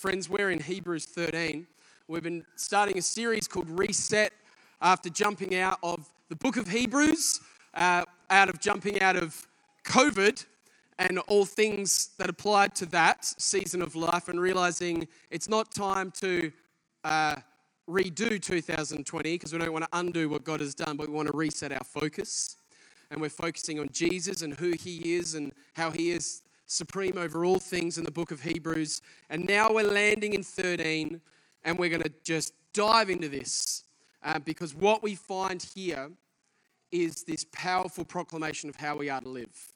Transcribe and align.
friends, 0.00 0.30
we're 0.30 0.50
in 0.50 0.58
Hebrews 0.58 1.04
13. 1.04 1.66
We've 2.08 2.22
been 2.22 2.42
starting 2.56 2.96
a 2.96 3.02
series 3.02 3.46
called 3.46 3.68
Reset 3.68 4.32
after 4.80 5.10
jumping 5.10 5.54
out 5.56 5.78
of 5.82 6.08
the 6.30 6.36
book 6.36 6.56
of 6.56 6.66
Hebrews, 6.68 7.42
uh, 7.74 8.04
out 8.30 8.48
of 8.48 8.60
jumping 8.60 9.02
out 9.02 9.16
of 9.16 9.46
COVID 9.84 10.46
and 10.98 11.18
all 11.28 11.44
things 11.44 12.12
that 12.16 12.30
applied 12.30 12.74
to 12.76 12.86
that 12.86 13.26
season 13.26 13.82
of 13.82 13.94
life, 13.94 14.30
and 14.30 14.40
realizing 14.40 15.06
it's 15.30 15.50
not 15.50 15.70
time 15.70 16.10
to 16.12 16.50
uh, 17.04 17.36
redo 17.86 18.40
2020 18.40 19.34
because 19.34 19.52
we 19.52 19.58
don't 19.58 19.70
want 19.70 19.84
to 19.84 19.98
undo 19.98 20.30
what 20.30 20.44
God 20.44 20.60
has 20.60 20.74
done, 20.74 20.96
but 20.96 21.10
we 21.10 21.14
want 21.14 21.28
to 21.30 21.36
reset 21.36 21.72
our 21.72 21.84
focus. 21.84 22.56
And 23.10 23.20
we're 23.20 23.28
focusing 23.28 23.78
on 23.78 23.90
Jesus 23.92 24.40
and 24.40 24.54
who 24.54 24.72
He 24.80 25.16
is 25.16 25.34
and 25.34 25.52
how 25.74 25.90
He 25.90 26.10
is 26.10 26.40
supreme 26.70 27.18
over 27.18 27.44
all 27.44 27.58
things 27.58 27.98
in 27.98 28.04
the 28.04 28.10
book 28.10 28.30
of 28.30 28.40
Hebrews. 28.42 29.02
And 29.28 29.46
now 29.46 29.72
we're 29.72 29.82
landing 29.82 30.34
in 30.34 30.44
13, 30.44 31.20
and 31.64 31.78
we're 31.78 31.90
going 31.90 32.02
to 32.02 32.12
just 32.22 32.54
dive 32.72 33.10
into 33.10 33.28
this 33.28 33.84
uh, 34.22 34.38
because 34.38 34.72
what 34.74 35.02
we 35.02 35.16
find 35.16 35.62
here 35.74 36.10
is 36.92 37.24
this 37.24 37.44
powerful 37.50 38.04
proclamation 38.04 38.68
of 38.68 38.76
how 38.76 38.96
we 38.96 39.10
are 39.10 39.20
to 39.20 39.28
live. 39.28 39.72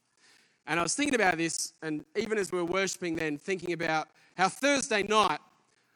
And 0.66 0.78
I 0.78 0.84
was 0.84 0.94
thinking 0.94 1.16
about 1.16 1.36
this, 1.36 1.72
and 1.82 2.04
even 2.16 2.38
as 2.38 2.52
we 2.52 2.58
were 2.58 2.64
worshiping, 2.64 3.16
then 3.16 3.38
thinking 3.38 3.72
about 3.72 4.08
how 4.36 4.48
Thursday 4.48 5.02
night 5.02 5.40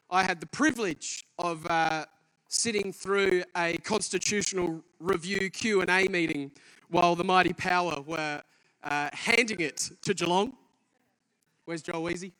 I 0.09 0.23
had 0.23 0.41
the 0.41 0.47
privilege 0.47 1.25
of 1.37 1.65
uh, 1.67 2.05
sitting 2.49 2.91
through 2.91 3.43
a 3.55 3.77
constitutional 3.77 4.83
review 4.99 5.49
Q 5.49 5.79
and 5.79 5.89
A 5.89 6.07
meeting 6.07 6.51
while 6.89 7.15
the 7.15 7.23
mighty 7.23 7.53
power 7.53 8.01
were 8.05 8.41
uh, 8.83 9.09
handing 9.13 9.61
it 9.61 9.89
to 10.01 10.13
Geelong. 10.13 10.53
Where's 11.69 11.83
Joel 11.83 12.01
Weezy? 12.01 12.31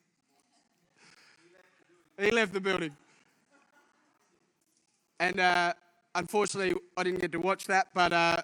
He 2.18 2.32
left 2.32 2.52
the 2.52 2.60
building. 2.60 2.90
And 5.20 5.38
uh, 5.38 5.74
unfortunately, 6.16 6.74
I 6.96 7.04
didn't 7.04 7.20
get 7.20 7.30
to 7.30 7.38
watch 7.38 7.66
that, 7.66 7.86
but 7.94 8.12
uh, 8.12 8.42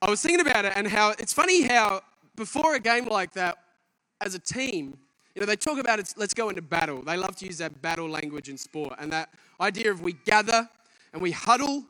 I 0.00 0.08
was 0.08 0.22
thinking 0.22 0.46
about 0.46 0.64
it 0.64 0.74
and 0.76 0.86
how 0.86 1.10
it's 1.18 1.32
funny 1.32 1.62
how 1.62 2.02
before 2.36 2.76
a 2.76 2.78
game 2.78 3.06
like 3.06 3.32
that, 3.32 3.58
as 4.20 4.36
a 4.36 4.38
team, 4.38 4.96
you 5.34 5.40
know, 5.40 5.46
they 5.46 5.56
talk 5.56 5.76
about 5.76 5.98
it, 5.98 6.14
let's 6.16 6.34
go 6.34 6.50
into 6.50 6.62
battle. 6.62 7.02
They 7.02 7.16
love 7.16 7.34
to 7.38 7.46
use 7.46 7.58
that 7.58 7.82
battle 7.82 8.08
language 8.08 8.48
in 8.48 8.56
sport 8.56 8.94
and 9.00 9.10
that 9.10 9.30
idea 9.60 9.90
of 9.90 10.02
we 10.02 10.12
gather 10.24 10.68
and 11.14 11.20
we 11.20 11.32
huddle 11.32 11.84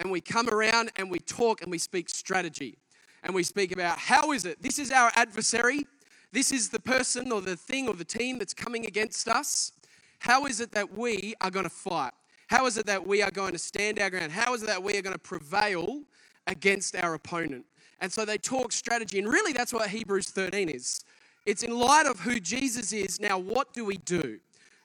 and 0.00 0.10
we 0.10 0.20
come 0.20 0.48
around 0.48 0.90
and 0.96 1.08
we 1.08 1.20
talk 1.20 1.62
and 1.62 1.70
we 1.70 1.78
speak 1.78 2.08
strategy 2.08 2.78
and 3.22 3.32
we 3.32 3.44
speak 3.44 3.70
about 3.70 3.96
how 3.96 4.32
is 4.32 4.44
it? 4.44 4.60
This 4.60 4.80
is 4.80 4.90
our 4.90 5.12
adversary. 5.14 5.86
This 6.32 6.52
is 6.52 6.68
the 6.68 6.80
person 6.80 7.32
or 7.32 7.40
the 7.40 7.56
thing 7.56 7.88
or 7.88 7.94
the 7.94 8.04
team 8.04 8.38
that's 8.38 8.54
coming 8.54 8.86
against 8.86 9.28
us. 9.28 9.72
How 10.20 10.46
is 10.46 10.60
it 10.60 10.72
that 10.72 10.96
we 10.96 11.34
are 11.40 11.50
going 11.50 11.64
to 11.64 11.70
fight? 11.70 12.12
How 12.46 12.66
is 12.66 12.76
it 12.76 12.86
that 12.86 13.06
we 13.06 13.22
are 13.22 13.30
going 13.30 13.52
to 13.52 13.58
stand 13.58 13.98
our 13.98 14.10
ground? 14.10 14.32
How 14.32 14.54
is 14.54 14.62
it 14.62 14.66
that 14.66 14.82
we 14.82 14.96
are 14.96 15.02
going 15.02 15.14
to 15.14 15.18
prevail 15.18 16.02
against 16.46 16.96
our 16.96 17.14
opponent? 17.14 17.64
And 18.00 18.12
so 18.12 18.24
they 18.24 18.38
talk 18.38 18.72
strategy, 18.72 19.18
and 19.18 19.28
really 19.28 19.52
that's 19.52 19.72
what 19.72 19.88
Hebrews 19.88 20.30
13 20.30 20.68
is. 20.68 21.04
It's 21.46 21.62
in 21.62 21.78
light 21.78 22.06
of 22.06 22.20
who 22.20 22.40
Jesus 22.40 22.92
is, 22.92 23.20
now 23.20 23.38
what 23.38 23.72
do 23.72 23.84
we 23.84 23.98
do? 23.98 24.38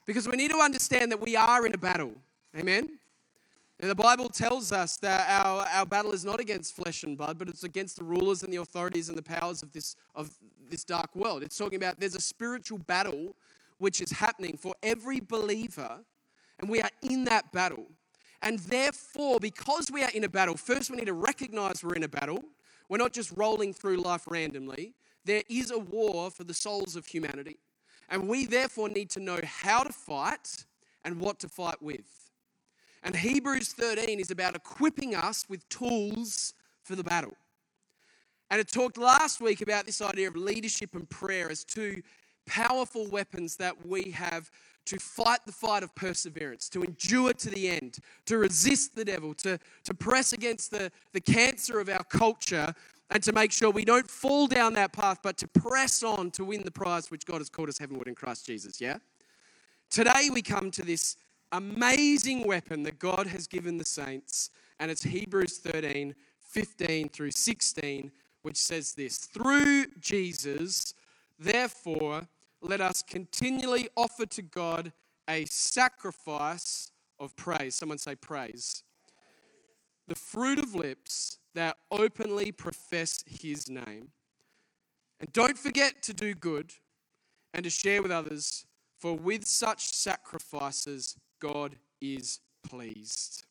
Because 0.06 0.28
we 0.28 0.38
need 0.38 0.52
to 0.52 0.58
understand 0.58 1.12
that 1.12 1.20
we 1.20 1.36
are 1.36 1.66
in 1.66 1.74
a 1.74 1.78
battle. 1.78 2.14
Amen? 2.58 2.98
The 3.90 3.94
Bible 3.94 4.30
tells 4.30 4.72
us 4.72 4.98
that 4.98 5.30
our, 5.30 5.66
our 5.72 5.86
battle 5.86 6.12
is 6.12 6.26
not 6.26 6.40
against 6.40 6.76
flesh 6.76 7.04
and 7.04 7.16
blood, 7.16 7.38
but 7.38 7.48
it's 7.48 7.64
against 7.64 7.98
the 7.98 8.04
rulers 8.04 8.42
and 8.42 8.52
the 8.52 8.58
authorities 8.58 9.10
and 9.10 9.18
the 9.18 9.22
powers 9.22 9.62
of 9.62 9.72
this, 9.74 9.96
of 10.16 10.32
this 10.70 10.84
dark 10.84 11.16
world. 11.16 11.44
It's 11.44 11.56
talking 11.56 11.76
about 11.76 12.00
there's 12.00 12.16
a 12.16 12.22
spiritual 12.22 12.80
battle 12.80 13.36
which 13.78 14.02
is 14.02 14.12
happening 14.12 14.58
for 14.58 14.74
every 14.82 15.20
believer, 15.20 16.00
and 16.60 16.70
we 16.70 16.82
are 16.82 16.90
in 17.04 17.26
that 17.26 17.52
battle. 17.52 17.86
And 18.42 18.60
therefore, 18.60 19.40
because 19.40 19.92
we 19.92 20.04
are 20.04 20.12
in 20.12 20.24
a 20.24 20.30
battle, 20.30 20.56
first 20.58 20.90
we 20.90 20.98
need 20.98 21.06
to 21.06 21.14
recognize 21.14 21.84
we're 21.84 21.96
in 21.96 22.04
a 22.04 22.08
battle. 22.08 22.44
We're 22.90 22.98
not 22.98 23.14
just 23.14 23.32
rolling 23.36 23.74
through 23.74 23.98
life 23.98 24.24
randomly. 24.28 24.96
There 25.26 25.44
is 25.48 25.70
a 25.72 25.80
war 25.80 26.32
for 26.32 26.44
the 26.44 26.54
souls 26.54 26.96
of 26.96 27.06
humanity. 27.06 27.58
And 28.10 28.28
we 28.28 28.46
therefore 28.46 28.90
need 28.90 29.10
to 29.12 29.20
know 29.20 29.40
how 29.44 29.84
to 29.84 29.92
fight 29.92 30.66
and 31.04 31.20
what 31.20 31.40
to 31.40 31.50
fight 31.50 31.82
with. 31.82 32.25
And 33.06 33.16
Hebrews 33.16 33.72
13 33.74 34.20
is 34.20 34.32
about 34.32 34.56
equipping 34.56 35.14
us 35.14 35.46
with 35.48 35.68
tools 35.70 36.56
for 36.84 36.96
the 36.96 37.04
battle. 37.04 37.34
And 38.50 38.60
it 38.60 38.68
talked 38.68 38.98
last 38.98 39.40
week 39.40 39.62
about 39.62 39.86
this 39.86 40.02
idea 40.02 40.28
of 40.28 40.36
leadership 40.36 40.96
and 40.96 41.08
prayer 41.08 41.52
as 41.52 41.64
two 41.64 42.02
powerful 42.48 43.08
weapons 43.08 43.58
that 43.58 43.86
we 43.86 44.10
have 44.10 44.50
to 44.86 44.98
fight 44.98 45.40
the 45.46 45.52
fight 45.52 45.84
of 45.84 45.94
perseverance, 45.94 46.68
to 46.70 46.84
endure 46.84 47.34
to 47.34 47.50
the 47.52 47.70
end, 47.70 48.00
to 48.26 48.40
resist 48.40 48.96
the 48.96 49.06
devil, 49.06 49.36
to, 49.36 49.60
to 49.84 49.94
press 49.94 50.34
against 50.34 50.72
the, 50.72 50.92
the 51.14 51.22
cancer 51.22 51.80
of 51.80 51.90
our 51.90 52.04
culture, 52.06 52.74
and 53.12 53.22
to 53.22 53.32
make 53.34 53.52
sure 53.52 53.70
we 53.70 53.86
don't 53.86 54.10
fall 54.10 54.48
down 54.48 54.74
that 54.74 54.94
path, 54.94 55.20
but 55.22 55.38
to 55.38 55.48
press 55.48 56.02
on 56.02 56.32
to 56.32 56.44
win 56.44 56.64
the 56.64 56.72
prize 56.72 57.12
which 57.12 57.26
God 57.26 57.38
has 57.38 57.50
called 57.50 57.70
us 57.70 57.78
heavenward 57.78 58.08
in 58.08 58.16
Christ 58.16 58.48
Jesus. 58.48 58.82
Yeah? 58.82 58.98
Today 59.92 60.30
we 60.34 60.42
come 60.42 60.72
to 60.72 60.82
this 60.84 61.18
amazing 61.52 62.48
weapon 62.48 62.84
that 62.84 63.00
God 63.00 63.28
has 63.28 63.48
given 63.48 63.78
the 63.78 63.86
saints, 63.86 64.50
and 64.80 64.92
it's 64.92 65.04
Hebrews 65.04 65.58
13 65.60 66.16
15 66.56 67.10
through 67.10 67.32
16, 67.32 68.12
which 68.42 68.56
says 68.56 68.94
this 68.94 69.18
Through 69.18 69.88
Jesus, 70.00 70.94
therefore, 71.38 72.28
let 72.62 72.80
us 72.80 73.04
continually 73.04 73.90
offer 73.98 74.26
to 74.28 74.42
God 74.42 74.94
a 75.30 75.46
sacrifice 75.46 76.92
of 77.20 77.36
praise. 77.36 77.76
Someone 77.76 77.98
say, 77.98 78.16
praise. 78.16 78.84
The 80.08 80.16
fruit 80.16 80.60
of 80.60 80.76
lips 80.76 81.40
that 81.56 81.78
openly 81.92 82.52
profess 82.52 83.24
his 83.28 83.70
name. 83.70 84.10
And 85.20 85.32
don't 85.34 85.58
forget 85.58 86.02
to 86.04 86.14
do 86.14 86.34
good 86.34 86.74
and 87.54 87.64
to 87.64 87.70
share 87.70 88.02
with 88.02 88.12
others, 88.12 88.66
for 88.98 89.14
with 89.14 89.46
such 89.46 89.94
sacrifices, 89.94 91.18
God 91.40 91.76
is 92.02 92.40
pleased. 92.68 93.46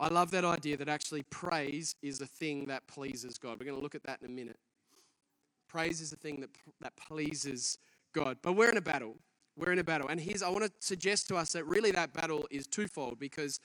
I 0.00 0.08
love 0.08 0.30
that 0.30 0.44
idea 0.44 0.76
that 0.76 0.88
actually 0.88 1.22
praise 1.24 1.96
is 2.02 2.20
a 2.20 2.26
thing 2.26 2.66
that 2.66 2.86
pleases 2.86 3.36
God. 3.36 3.58
We're 3.58 3.66
going 3.66 3.76
to 3.76 3.82
look 3.82 3.96
at 3.96 4.04
that 4.04 4.20
in 4.22 4.28
a 4.28 4.32
minute. 4.32 4.58
Praise 5.68 6.00
is 6.00 6.12
a 6.12 6.16
thing 6.16 6.40
that, 6.40 6.50
that 6.80 6.96
pleases 6.96 7.78
God. 8.14 8.38
But 8.42 8.52
we're 8.54 8.70
in 8.70 8.76
a 8.76 8.82
battle. 8.82 9.16
We're 9.56 9.72
in 9.72 9.80
a 9.80 9.84
battle. 9.84 10.08
And 10.08 10.20
here's, 10.20 10.42
I 10.42 10.48
want 10.50 10.64
to 10.64 10.72
suggest 10.78 11.28
to 11.28 11.36
us 11.36 11.52
that 11.52 11.66
really 11.66 11.90
that 11.90 12.12
battle 12.12 12.46
is 12.50 12.66
twofold 12.66 13.18
because 13.18 13.58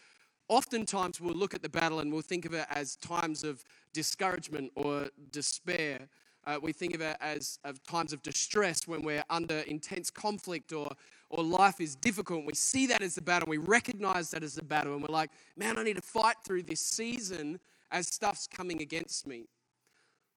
oftentimes 0.48 1.22
we'll 1.22 1.36
look 1.36 1.54
at 1.54 1.62
the 1.62 1.70
battle 1.70 2.00
and 2.00 2.12
we'll 2.12 2.22
think 2.22 2.46
of 2.46 2.54
it 2.54 2.66
as 2.72 2.96
times 2.96 3.44
of 3.44 3.64
discouragement 3.94 4.72
or 4.76 5.08
despair. 5.32 6.10
Uh, 6.46 6.58
we 6.62 6.74
think 6.74 6.94
of 6.96 7.02
it 7.02 7.16
as 7.22 7.60
of 7.64 7.82
times 7.84 8.12
of 8.12 8.22
distress 8.24 8.88
when 8.88 9.02
we're 9.02 9.24
under 9.30 9.60
intense 9.60 10.10
conflict 10.10 10.74
or, 10.74 10.92
or 11.34 11.44
life 11.44 11.82
is 11.82 11.96
difficult. 11.96 12.46
We 12.46 12.54
see 12.54 12.86
that 12.88 13.02
as 13.02 13.16
the 13.16 13.22
battle. 13.22 13.50
We 13.50 13.58
recognize 13.58 14.30
that 14.32 14.44
as 14.44 14.54
the 14.54 14.64
battle. 14.64 14.94
And 14.94 15.02
we're 15.02 15.12
like, 15.12 15.32
man, 15.58 15.80
I 15.80 15.84
need 15.84 15.96
to 15.96 16.02
fight 16.02 16.36
through 16.46 16.64
this 16.64 16.80
season 16.80 17.60
as 17.92 18.08
stuff's 18.08 18.46
coming 18.46 18.84
against 18.84 19.26
me. 19.26 19.48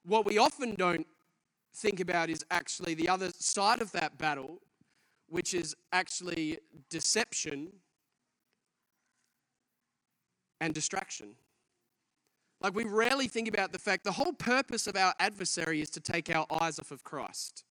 What 0.07 0.25
we 0.25 0.39
often 0.39 0.75
don't 0.75 1.07
think 1.75 2.01
about 2.01 2.31
is 2.31 2.47
actually 2.51 2.95
the 2.95 3.11
other 3.11 3.31
side 3.39 3.83
of 3.83 3.93
that 3.93 4.17
battle, 4.17 4.63
which 5.29 5.53
is 5.53 5.77
actually 5.93 6.59
deception 6.89 7.69
and 10.63 10.73
distraction. 10.73 11.35
Like, 12.63 12.75
we 12.75 12.85
rarely 12.85 13.29
think 13.29 13.49
about 13.49 13.73
the 13.73 13.79
fact 13.79 14.05
the 14.05 14.13
whole 14.13 14.33
purpose 14.33 14.87
of 14.87 14.97
our 14.97 15.13
adversary 15.21 15.83
is 15.83 15.91
to 15.91 16.01
take 16.01 16.35
our 16.35 16.47
eyes 16.59 16.79
off 16.79 16.91
of 16.91 17.05
Christ. 17.05 17.66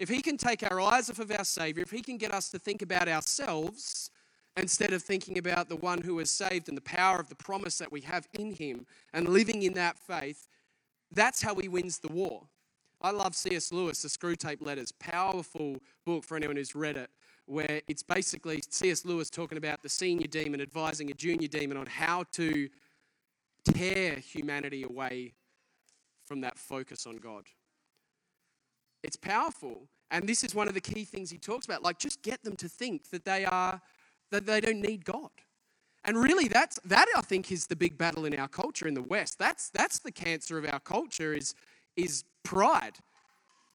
If 0.00 0.08
he 0.08 0.22
can 0.22 0.38
take 0.38 0.62
our 0.62 0.80
eyes 0.80 1.10
off 1.10 1.18
of 1.18 1.30
our 1.30 1.44
Savior, 1.44 1.82
if 1.82 1.90
he 1.90 2.00
can 2.00 2.16
get 2.16 2.32
us 2.32 2.48
to 2.48 2.58
think 2.58 2.80
about 2.80 3.06
ourselves 3.06 4.10
instead 4.56 4.94
of 4.94 5.02
thinking 5.02 5.36
about 5.36 5.68
the 5.68 5.76
one 5.76 6.00
who 6.00 6.18
has 6.20 6.30
saved 6.30 6.68
and 6.68 6.76
the 6.76 6.82
power 6.82 7.20
of 7.20 7.28
the 7.28 7.34
promise 7.34 7.76
that 7.76 7.92
we 7.92 8.00
have 8.00 8.26
in 8.32 8.54
him 8.54 8.86
and 9.12 9.28
living 9.28 9.62
in 9.62 9.74
that 9.74 9.98
faith, 9.98 10.48
that's 11.12 11.42
how 11.42 11.54
he 11.54 11.68
wins 11.68 11.98
the 11.98 12.10
war. 12.10 12.44
I 13.02 13.10
love 13.10 13.34
C.S. 13.34 13.72
Lewis, 13.72 14.00
the 14.00 14.08
Screwtape 14.08 14.64
Letters, 14.64 14.90
powerful 14.90 15.76
book 16.06 16.24
for 16.24 16.34
anyone 16.34 16.56
who's 16.56 16.74
read 16.74 16.96
it, 16.96 17.10
where 17.44 17.82
it's 17.86 18.02
basically 18.02 18.62
C.S. 18.70 19.04
Lewis 19.04 19.28
talking 19.28 19.58
about 19.58 19.82
the 19.82 19.90
senior 19.90 20.28
demon 20.28 20.62
advising 20.62 21.10
a 21.10 21.14
junior 21.14 21.48
demon 21.48 21.76
on 21.76 21.84
how 21.84 22.24
to 22.32 22.70
tear 23.64 24.14
humanity 24.14 24.82
away 24.82 25.34
from 26.24 26.40
that 26.40 26.58
focus 26.58 27.06
on 27.06 27.18
God. 27.18 27.44
It's 29.02 29.16
powerful. 29.16 29.88
And 30.10 30.28
this 30.28 30.42
is 30.42 30.54
one 30.54 30.68
of 30.68 30.74
the 30.74 30.80
key 30.80 31.04
things 31.04 31.30
he 31.30 31.38
talks 31.38 31.66
about. 31.66 31.82
Like, 31.82 31.98
just 31.98 32.22
get 32.22 32.42
them 32.42 32.56
to 32.56 32.68
think 32.68 33.10
that 33.10 33.24
they 33.24 33.44
are, 33.44 33.80
that 34.30 34.46
they 34.46 34.60
don't 34.60 34.80
need 34.80 35.04
God. 35.04 35.30
And 36.04 36.16
really, 36.16 36.48
that's, 36.48 36.78
that 36.86 37.06
I 37.16 37.20
think 37.20 37.52
is 37.52 37.66
the 37.66 37.76
big 37.76 37.98
battle 37.98 38.24
in 38.24 38.34
our 38.38 38.48
culture 38.48 38.88
in 38.88 38.94
the 38.94 39.02
West. 39.02 39.38
That's, 39.38 39.68
that's 39.70 39.98
the 39.98 40.10
cancer 40.12 40.58
of 40.58 40.64
our 40.64 40.80
culture 40.80 41.34
is, 41.34 41.54
is 41.96 42.24
pride. 42.42 42.94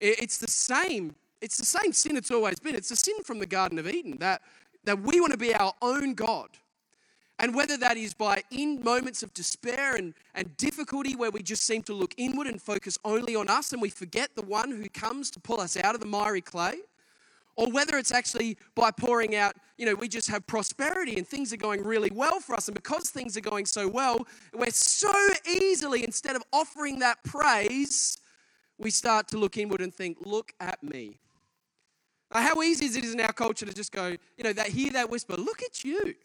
It's 0.01 0.39
the 0.39 0.47
same, 0.47 1.15
it's 1.41 1.57
the 1.57 1.65
same 1.65 1.93
sin 1.93 2.17
it's 2.17 2.31
always 2.31 2.59
been. 2.59 2.75
It's 2.75 2.89
the 2.89 2.95
sin 2.95 3.23
from 3.23 3.39
the 3.39 3.45
Garden 3.45 3.79
of 3.79 3.87
Eden 3.87 4.17
that 4.19 4.41
that 4.85 5.01
we 5.01 5.19
want 5.19 5.31
to 5.31 5.37
be 5.37 5.53
our 5.53 5.73
own 5.81 6.13
God. 6.13 6.49
And 7.39 7.53
whether 7.53 7.75
that 7.77 7.97
is 7.97 8.13
by 8.13 8.43
in 8.49 8.81
moments 8.81 9.21
of 9.21 9.33
despair 9.33 9.95
and, 9.95 10.13
and 10.33 10.55
difficulty 10.55 11.15
where 11.15 11.31
we 11.31 11.43
just 11.43 11.63
seem 11.63 11.81
to 11.83 11.93
look 11.93 12.13
inward 12.17 12.47
and 12.47 12.61
focus 12.61 12.97
only 13.03 13.35
on 13.35 13.49
us 13.49 13.73
and 13.73 13.81
we 13.81 13.89
forget 13.89 14.35
the 14.35 14.41
one 14.41 14.71
who 14.71 14.87
comes 14.89 15.29
to 15.31 15.39
pull 15.39 15.59
us 15.59 15.75
out 15.75 15.95
of 15.95 16.01
the 16.01 16.07
miry 16.07 16.39
clay, 16.39 16.75
or 17.57 17.69
whether 17.71 17.97
it's 17.97 18.13
actually 18.13 18.57
by 18.73 18.91
pouring 18.91 19.35
out, 19.35 19.55
you 19.77 19.85
know, 19.85 19.95
we 19.95 20.07
just 20.07 20.29
have 20.29 20.47
prosperity 20.47 21.17
and 21.17 21.27
things 21.27 21.51
are 21.51 21.57
going 21.57 21.83
really 21.83 22.11
well 22.13 22.39
for 22.39 22.55
us. 22.55 22.67
And 22.69 22.75
because 22.75 23.09
things 23.09 23.35
are 23.35 23.41
going 23.41 23.65
so 23.65 23.87
well, 23.87 24.25
we're 24.53 24.69
so 24.71 25.13
easily, 25.61 26.03
instead 26.03 26.35
of 26.37 26.43
offering 26.53 26.99
that 26.99 27.21
praise, 27.23 28.17
we 28.77 28.91
start 28.91 29.27
to 29.29 29.37
look 29.37 29.57
inward 29.57 29.81
and 29.81 29.93
think, 29.93 30.17
look 30.25 30.53
at 30.59 30.81
me. 30.83 31.17
Now, 32.33 32.41
how 32.41 32.61
easy 32.61 32.85
is 32.85 32.95
it 32.95 33.05
in 33.05 33.21
our 33.21 33.33
culture 33.33 33.65
to 33.65 33.73
just 33.73 33.91
go, 33.91 34.07
you 34.37 34.43
know, 34.43 34.53
that 34.53 34.67
hear 34.67 34.91
that 34.91 35.09
whisper, 35.09 35.35
look 35.35 35.61
at 35.63 35.83
you. 35.83 36.15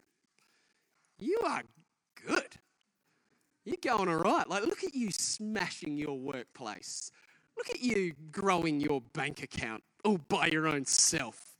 You 1.20 1.38
are 1.46 1.62
good. 2.26 2.56
You're 3.64 3.76
going 3.82 4.08
all 4.08 4.16
right. 4.16 4.48
Like, 4.48 4.64
look 4.64 4.82
at 4.84 4.94
you 4.94 5.10
smashing 5.10 5.96
your 5.96 6.18
workplace. 6.18 7.12
Look 7.56 7.70
at 7.70 7.82
you 7.82 8.14
growing 8.32 8.80
your 8.80 9.02
bank 9.12 9.42
account 9.42 9.82
all 10.04 10.18
by 10.28 10.46
your 10.46 10.66
own 10.66 10.86
self. 10.86 11.56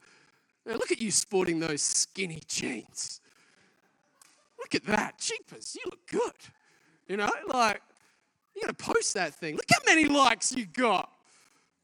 Now, 0.65 0.75
look 0.75 0.91
at 0.91 1.01
you 1.01 1.11
sporting 1.11 1.61
those 1.61 1.83
skinny 1.83 2.41
jeans. 2.49 3.21
Look 4.59 4.75
at 4.75 4.87
that. 4.87 5.19
Cheapers, 5.19 5.77
you 5.77 5.83
look 5.91 6.07
good. 6.07 6.33
You 7.07 7.19
know, 7.19 7.31
like, 7.49 7.83
you 8.55 8.63
gotta 8.63 8.75
post 8.75 9.15
that 9.15 9.35
thing. 9.35 9.57
Look 9.57 9.67
how 9.71 9.81
many 9.87 10.07
likes 10.07 10.53
you 10.53 10.67
got. 10.67 11.11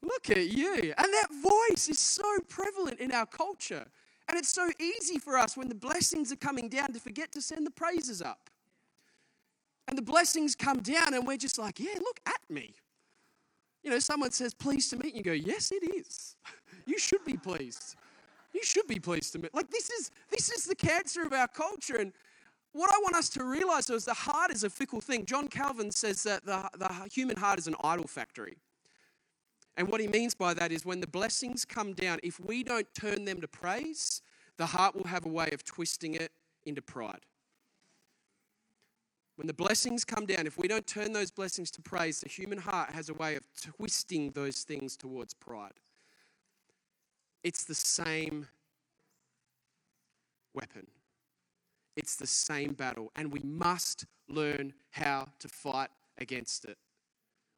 Look 0.01 0.29
at 0.29 0.47
you. 0.47 0.93
And 0.97 1.13
that 1.13 1.27
voice 1.43 1.89
is 1.89 1.99
so 1.99 2.39
prevalent 2.47 2.99
in 2.99 3.11
our 3.11 3.25
culture. 3.25 3.85
And 4.29 4.37
it's 4.37 4.49
so 4.49 4.69
easy 4.79 5.19
for 5.19 5.37
us 5.37 5.55
when 5.55 5.69
the 5.69 5.75
blessings 5.75 6.31
are 6.31 6.37
coming 6.37 6.69
down 6.69 6.91
to 6.93 6.99
forget 6.99 7.31
to 7.33 7.41
send 7.41 7.65
the 7.65 7.71
praises 7.71 8.21
up. 8.21 8.49
And 9.87 9.97
the 9.97 10.01
blessings 10.01 10.55
come 10.55 10.79
down, 10.79 11.13
and 11.13 11.25
we're 11.25 11.37
just 11.37 11.57
like, 11.57 11.79
yeah, 11.79 11.95
look 11.99 12.19
at 12.25 12.41
me. 12.49 12.73
You 13.83 13.91
know, 13.91 13.99
someone 13.99 14.31
says, 14.31 14.53
pleased 14.53 14.89
to 14.89 14.97
meet 14.97 15.13
you. 15.13 15.19
you 15.19 15.23
go, 15.23 15.31
yes, 15.31 15.71
it 15.71 15.83
is. 15.95 16.35
you 16.85 16.99
should 16.99 17.23
be 17.23 17.37
pleased. 17.37 17.95
You 18.53 18.63
should 18.63 18.87
be 18.87 18.99
pleased 18.99 19.33
to 19.33 19.39
meet. 19.39 19.53
Like 19.53 19.69
this 19.69 19.89
is 19.89 20.11
this 20.29 20.49
is 20.49 20.65
the 20.65 20.75
cancer 20.75 21.21
of 21.21 21.31
our 21.31 21.47
culture. 21.47 21.97
And 21.97 22.11
what 22.71 22.91
I 22.91 22.97
want 23.03 23.15
us 23.15 23.29
to 23.29 23.43
realize 23.43 23.89
is 23.89 24.05
the 24.05 24.13
heart 24.13 24.51
is 24.51 24.63
a 24.63 24.69
fickle 24.69 24.99
thing. 24.99 25.25
John 25.25 25.47
Calvin 25.47 25.91
says 25.91 26.23
that 26.23 26.45
the, 26.45 26.69
the 26.77 26.91
human 27.11 27.37
heart 27.37 27.59
is 27.59 27.67
an 27.67 27.75
idol 27.83 28.07
factory. 28.07 28.57
And 29.77 29.87
what 29.87 30.01
he 30.01 30.07
means 30.07 30.33
by 30.33 30.55
that 30.55 30.71
is 30.71 30.85
when 30.85 30.99
the 30.99 31.07
blessings 31.07 31.63
come 31.63 31.93
down, 31.93 32.19
if 32.23 32.39
we 32.39 32.63
don't 32.63 32.91
turn 32.95 33.25
them 33.25 33.39
to 33.41 33.47
praise, 33.47 34.23
the 34.57 34.65
heart 34.65 34.95
will 34.95 35.05
have 35.05 35.25
a 35.25 35.29
way 35.29 35.49
of 35.53 35.63
twisting 35.63 36.15
it 36.15 36.31
into 36.65 36.81
pride. 36.81 37.21
When 39.35 39.45
the 39.45 39.53
blessings 39.53 40.03
come 40.03 40.25
down, 40.25 40.47
if 40.47 40.57
we 40.57 40.67
don't 40.67 40.87
turn 40.87 41.13
those 41.13 41.29
blessings 41.29 41.69
to 41.71 41.81
praise, 41.83 42.21
the 42.21 42.27
human 42.27 42.57
heart 42.57 42.89
has 42.89 43.09
a 43.09 43.13
way 43.13 43.35
of 43.35 43.43
twisting 43.77 44.31
those 44.31 44.63
things 44.63 44.97
towards 44.97 45.35
pride. 45.35 45.73
It's 47.43 47.63
the 47.63 47.75
same 47.75 48.47
weapon, 50.55 50.87
it's 51.95 52.15
the 52.15 52.25
same 52.25 52.73
battle, 52.73 53.11
and 53.15 53.31
we 53.31 53.41
must 53.43 54.07
learn 54.27 54.73
how 54.89 55.27
to 55.37 55.47
fight 55.47 55.89
against 56.17 56.65
it. 56.65 56.79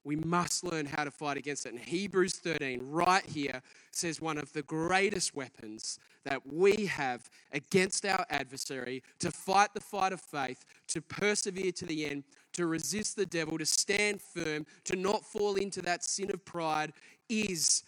We 0.03 0.15
must 0.15 0.63
learn 0.63 0.85
how 0.85 1.03
to 1.03 1.11
fight 1.11 1.37
against 1.37 1.65
it. 1.65 1.73
And 1.73 1.79
Hebrews 1.79 2.35
13, 2.35 2.79
right 2.83 3.25
here, 3.25 3.61
says 3.91 4.21
one 4.21 4.37
of 4.37 4.53
the 4.53 4.61
greatest 4.63 5.35
weapons 5.35 5.99
that 6.23 6.41
we 6.51 6.85
have 6.85 7.29
against 7.51 8.05
our 8.05 8.25
adversary 8.29 9.03
to 9.19 9.31
fight 9.31 9.73
the 9.73 9.81
fight 9.81 10.13
of 10.13 10.21
faith, 10.21 10.65
to 10.87 11.01
persevere 11.01 11.71
to 11.73 11.85
the 11.85 12.05
end, 12.05 12.23
to 12.53 12.65
resist 12.65 13.15
the 13.15 13.25
devil, 13.25 13.57
to 13.57 13.65
stand 13.65 14.21
firm, 14.21 14.65
to 14.85 14.95
not 14.95 15.25
fall 15.25 15.55
into 15.55 15.81
that 15.81 16.03
sin 16.03 16.31
of 16.31 16.43
pride, 16.45 16.93
is 17.27 17.83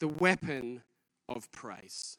the 0.00 0.08
weapon 0.08 0.82
of 1.28 1.50
praise. 1.52 2.18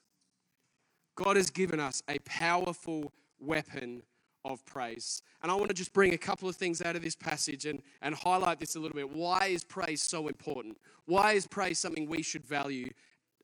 God 1.15 1.35
has 1.35 1.49
given 1.49 1.79
us 1.79 2.01
a 2.07 2.19
powerful 2.19 3.11
weapon 3.39 4.03
of 4.43 4.65
praise. 4.65 5.21
And 5.43 5.51
I 5.51 5.55
want 5.55 5.69
to 5.69 5.73
just 5.73 5.93
bring 5.93 6.13
a 6.13 6.17
couple 6.17 6.49
of 6.49 6.55
things 6.55 6.81
out 6.81 6.95
of 6.95 7.01
this 7.01 7.15
passage 7.15 7.65
and, 7.65 7.81
and 8.01 8.15
highlight 8.15 8.59
this 8.59 8.75
a 8.75 8.79
little 8.79 8.95
bit. 8.95 9.09
Why 9.09 9.47
is 9.47 9.63
praise 9.63 10.01
so 10.01 10.27
important? 10.27 10.77
Why 11.05 11.33
is 11.33 11.47
praise 11.47 11.79
something 11.79 12.07
we 12.07 12.21
should 12.21 12.45
value 12.45 12.89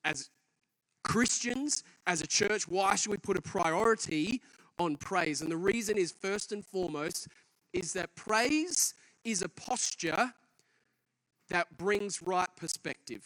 as 0.03 0.29
Christians, 1.03 1.83
as 2.05 2.21
a 2.21 2.27
church? 2.27 2.67
Why 2.67 2.95
should 2.95 3.11
we 3.11 3.17
put 3.17 3.37
a 3.37 3.41
priority 3.41 4.41
on 4.79 4.95
praise? 4.95 5.41
And 5.41 5.51
the 5.51 5.57
reason 5.57 5.97
is 5.97 6.11
first 6.11 6.51
and 6.51 6.65
foremost 6.65 7.27
is 7.73 7.93
that 7.93 8.15
praise 8.15 8.93
is 9.23 9.41
a 9.41 9.49
posture 9.49 10.33
that 11.49 11.77
brings 11.77 12.21
right 12.21 12.49
perspective. 12.55 13.23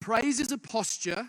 Praise 0.00 0.40
is 0.40 0.52
a 0.52 0.58
posture 0.58 1.28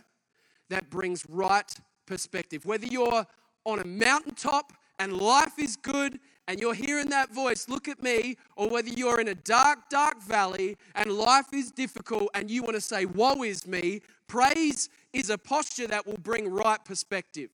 that 0.69 0.89
brings 0.89 1.25
right 1.29 1.73
perspective. 2.05 2.65
Whether 2.65 2.87
you're 2.87 3.25
on 3.67 3.79
a 3.79 3.85
mountaintop 3.85 4.73
and 4.97 5.13
life 5.13 5.59
is 5.59 5.75
good 5.75 6.19
and 6.47 6.61
you're 6.61 6.73
hearing 6.73 7.09
that 7.09 7.33
voice, 7.33 7.67
look 7.67 7.89
at 7.89 8.01
me, 8.01 8.37
or 8.55 8.69
whether 8.69 8.87
you're 8.87 9.19
in 9.19 9.27
a 9.27 9.35
dark, 9.35 9.89
dark 9.89 10.23
valley 10.23 10.77
and 10.95 11.11
life 11.11 11.53
is 11.53 11.71
difficult 11.71 12.29
and 12.33 12.49
you 12.49 12.63
want 12.63 12.75
to 12.75 12.81
say, 12.81 13.05
Woe 13.05 13.43
is 13.43 13.67
me, 13.67 14.01
praise 14.27 14.89
is 15.11 15.29
a 15.29 15.37
posture 15.37 15.87
that 15.87 16.07
will 16.07 16.17
bring 16.17 16.49
right 16.49 16.83
perspective. 16.83 17.49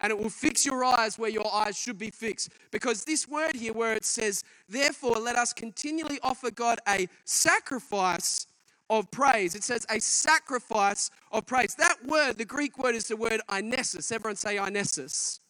And 0.00 0.10
it 0.10 0.18
will 0.18 0.30
fix 0.30 0.66
your 0.66 0.84
eyes 0.84 1.18
where 1.18 1.30
your 1.30 1.52
eyes 1.54 1.78
should 1.78 1.98
be 1.98 2.10
fixed. 2.10 2.50
Because 2.72 3.04
this 3.04 3.28
word 3.28 3.54
here, 3.54 3.72
where 3.72 3.92
it 3.92 4.04
says, 4.04 4.42
Therefore, 4.68 5.16
let 5.16 5.36
us 5.36 5.52
continually 5.52 6.18
offer 6.22 6.50
God 6.50 6.80
a 6.88 7.06
sacrifice 7.24 8.46
of 8.90 9.10
praise. 9.10 9.54
It 9.54 9.64
says 9.64 9.86
a 9.90 10.00
sacrifice 10.00 11.10
of 11.32 11.46
praise. 11.46 11.74
That 11.76 11.96
word, 12.04 12.38
the 12.38 12.44
Greek 12.44 12.78
word, 12.78 12.94
is 12.94 13.08
the 13.08 13.16
word 13.16 13.40
ainesis. 13.48 14.12
Everyone 14.12 14.36
say 14.36 14.56
ainesis. 14.56 15.40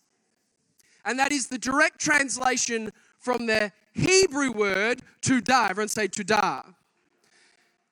And 1.04 1.18
that 1.18 1.32
is 1.32 1.48
the 1.48 1.58
direct 1.58 2.00
translation 2.00 2.92
from 3.18 3.46
the 3.46 3.72
Hebrew 3.92 4.52
word 4.52 5.02
todah. 5.22 5.70
Everyone 5.70 5.88
say 5.88 6.08
todah. 6.08 6.74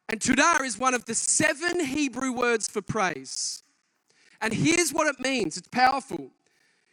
And 0.09 0.21
todah 0.21 0.62
is 0.65 0.79
one 0.79 0.94
of 0.94 1.05
the 1.05 1.15
seven 1.15 1.85
Hebrew 1.85 2.33
words 2.33 2.69
for 2.69 2.83
praise. 2.83 3.62
And 4.41 4.53
here's 4.53 4.93
what 4.93 5.06
it 5.06 5.21
means 5.21 5.56
it's 5.56 5.69
powerful. 5.69 6.31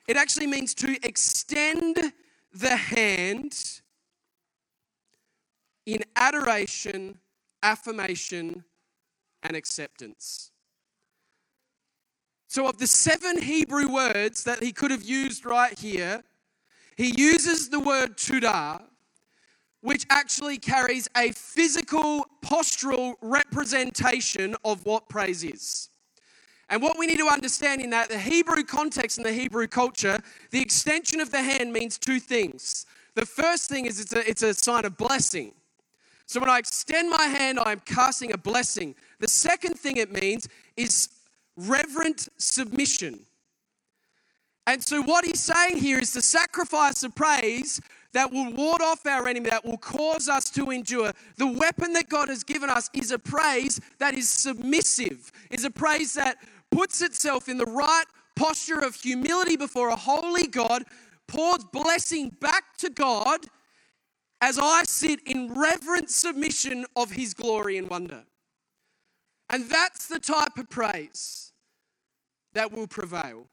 It 0.07 0.17
actually 0.17 0.47
means 0.47 0.73
to 0.75 0.97
extend 1.05 2.13
the 2.53 2.75
hand 2.75 3.81
in 5.85 6.03
adoration 6.15 7.19
affirmation, 7.63 8.63
and 9.43 9.55
acceptance. 9.55 10.51
So, 12.47 12.67
of 12.67 12.77
the 12.77 12.87
seven 12.87 13.41
Hebrew 13.41 13.91
words 13.91 14.43
that 14.43 14.63
he 14.63 14.71
could 14.71 14.91
have 14.91 15.03
used 15.03 15.45
right 15.45 15.77
here, 15.77 16.23
he 16.97 17.13
uses 17.15 17.69
the 17.69 17.79
word 17.79 18.17
todah, 18.17 18.81
which 19.81 20.05
actually 20.09 20.57
carries 20.57 21.07
a 21.15 21.31
physical, 21.31 22.25
postural 22.43 23.13
representation 23.21 24.55
of 24.65 24.85
what 24.85 25.07
praise 25.07 25.43
is. 25.43 25.89
And 26.69 26.81
what 26.81 26.99
we 26.99 27.07
need 27.07 27.19
to 27.19 27.27
understand 27.27 27.81
in 27.81 27.89
that, 27.91 28.09
the 28.09 28.19
Hebrew 28.19 28.63
context 28.63 29.17
and 29.17 29.25
the 29.25 29.33
Hebrew 29.33 29.67
culture, 29.67 30.19
the 30.51 30.61
extension 30.61 31.19
of 31.19 31.31
the 31.31 31.41
hand 31.41 31.71
means 31.71 31.97
two 31.97 32.19
things. 32.19 32.85
The 33.15 33.25
first 33.25 33.69
thing 33.69 33.85
is 33.85 33.99
it's 33.99 34.13
a, 34.13 34.29
it's 34.29 34.43
a 34.43 34.53
sign 34.53 34.85
of 34.85 34.97
blessing. 34.97 35.53
So 36.29 36.39
when 36.39 36.47
I 36.47 36.59
extend 36.59 37.09
my 37.09 37.23
hand, 37.23 37.57
I'm 37.59 37.79
casting 37.79 38.33
a 38.33 38.37
blessing. 38.37 38.93
The 39.19 39.27
second 39.27 39.79
thing 39.79 39.97
it 39.97 40.11
means 40.11 40.47
is 40.77 41.09
reverent 41.57 42.29
submission. 42.37 43.21
And 44.67 44.83
so, 44.83 45.01
what 45.01 45.25
he's 45.25 45.39
saying 45.39 45.77
here 45.77 45.97
is 45.97 46.13
the 46.13 46.21
sacrifice 46.21 47.01
of 47.01 47.15
praise 47.15 47.81
that 48.13 48.31
will 48.31 48.53
ward 48.53 48.79
off 48.79 49.07
our 49.07 49.27
enemy, 49.27 49.49
that 49.49 49.65
will 49.65 49.79
cause 49.79 50.29
us 50.29 50.51
to 50.51 50.69
endure. 50.69 51.13
The 51.37 51.47
weapon 51.47 51.93
that 51.93 52.09
God 52.09 52.29
has 52.29 52.43
given 52.43 52.69
us 52.69 52.91
is 52.93 53.09
a 53.09 53.17
praise 53.17 53.81
that 53.97 54.13
is 54.13 54.29
submissive, 54.29 55.31
is 55.49 55.65
a 55.65 55.71
praise 55.71 56.13
that 56.13 56.37
puts 56.69 57.01
itself 57.01 57.49
in 57.49 57.57
the 57.57 57.65
right 57.65 58.05
posture 58.35 58.85
of 58.85 58.93
humility 58.93 59.57
before 59.57 59.89
a 59.89 59.95
holy 59.95 60.45
God, 60.45 60.83
pours 61.25 61.63
blessing 61.73 62.29
back 62.39 62.77
to 62.77 62.91
God 62.91 63.47
as 64.41 64.57
I 64.57 64.83
sit 64.83 65.21
in 65.25 65.53
reverent 65.53 66.09
submission 66.09 66.85
of 66.95 67.11
His 67.11 67.33
glory 67.33 67.77
and 67.77 67.89
wonder. 67.89 68.23
And 69.49 69.69
that's 69.69 70.07
the 70.07 70.19
type 70.19 70.57
of 70.57 70.69
praise 70.69 71.51
that 72.53 72.71
will 72.71 72.87
prevail. 72.87 73.47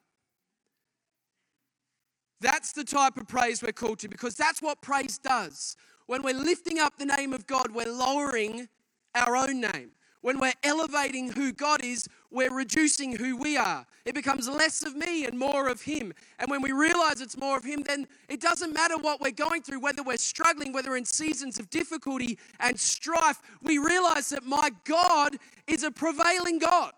That's 2.41 2.73
the 2.73 2.85
type 2.85 3.17
of 3.17 3.27
praise 3.27 3.63
we're 3.63 3.73
called 3.73 3.99
to 4.01 4.09
because 4.09 4.35
that's 4.35 4.61
what 4.61 4.83
praise 4.83 5.19
does. 5.19 5.77
When 6.07 6.23
we're 6.23 6.35
lifting 6.35 6.79
up 6.79 6.99
the 6.99 7.07
name 7.07 7.33
of 7.33 7.47
God, 7.47 7.73
we're 7.73 7.91
lowering 7.91 8.69
our 9.15 9.37
own 9.37 9.61
name. 9.61 9.91
When 10.27 10.41
we're 10.41 10.53
elevating 10.65 11.31
who 11.31 11.53
God 11.53 11.85
is, 11.85 12.09
we're 12.33 12.53
reducing 12.53 13.15
who 13.15 13.37
we 13.37 13.57
are. 13.57 13.87
It 14.05 14.17
becomes 14.17 14.49
less 14.49 14.85
of 14.85 14.97
me 14.97 15.25
and 15.25 15.39
more 15.39 15.69
of 15.69 15.83
Him. 15.83 16.13
And 16.41 16.51
when 16.51 16.63
we 16.63 16.73
realize 16.73 17.21
it's 17.21 17.37
more 17.37 17.57
of 17.57 17.63
Him, 17.63 17.85
then 17.87 18.09
it 18.29 18.41
doesn't 18.41 18.75
matter 18.75 18.99
what 18.99 19.21
we're 19.21 19.31
going 19.31 19.63
through, 19.63 19.79
whether 19.79 20.03
we're 20.03 20.17
struggling, 20.17 20.73
whether 20.73 20.91
we're 20.91 20.97
in 20.97 21.05
seasons 21.05 21.61
of 21.61 21.71
difficulty 21.71 22.41
and 22.59 22.77
strife. 22.77 23.41
We 23.63 23.79
realize 23.79 24.29
that 24.31 24.45
my 24.45 24.71
God 24.85 25.37
is 25.69 25.85
a 25.85 25.93
prevailing 25.93 26.59
God. 26.59 26.95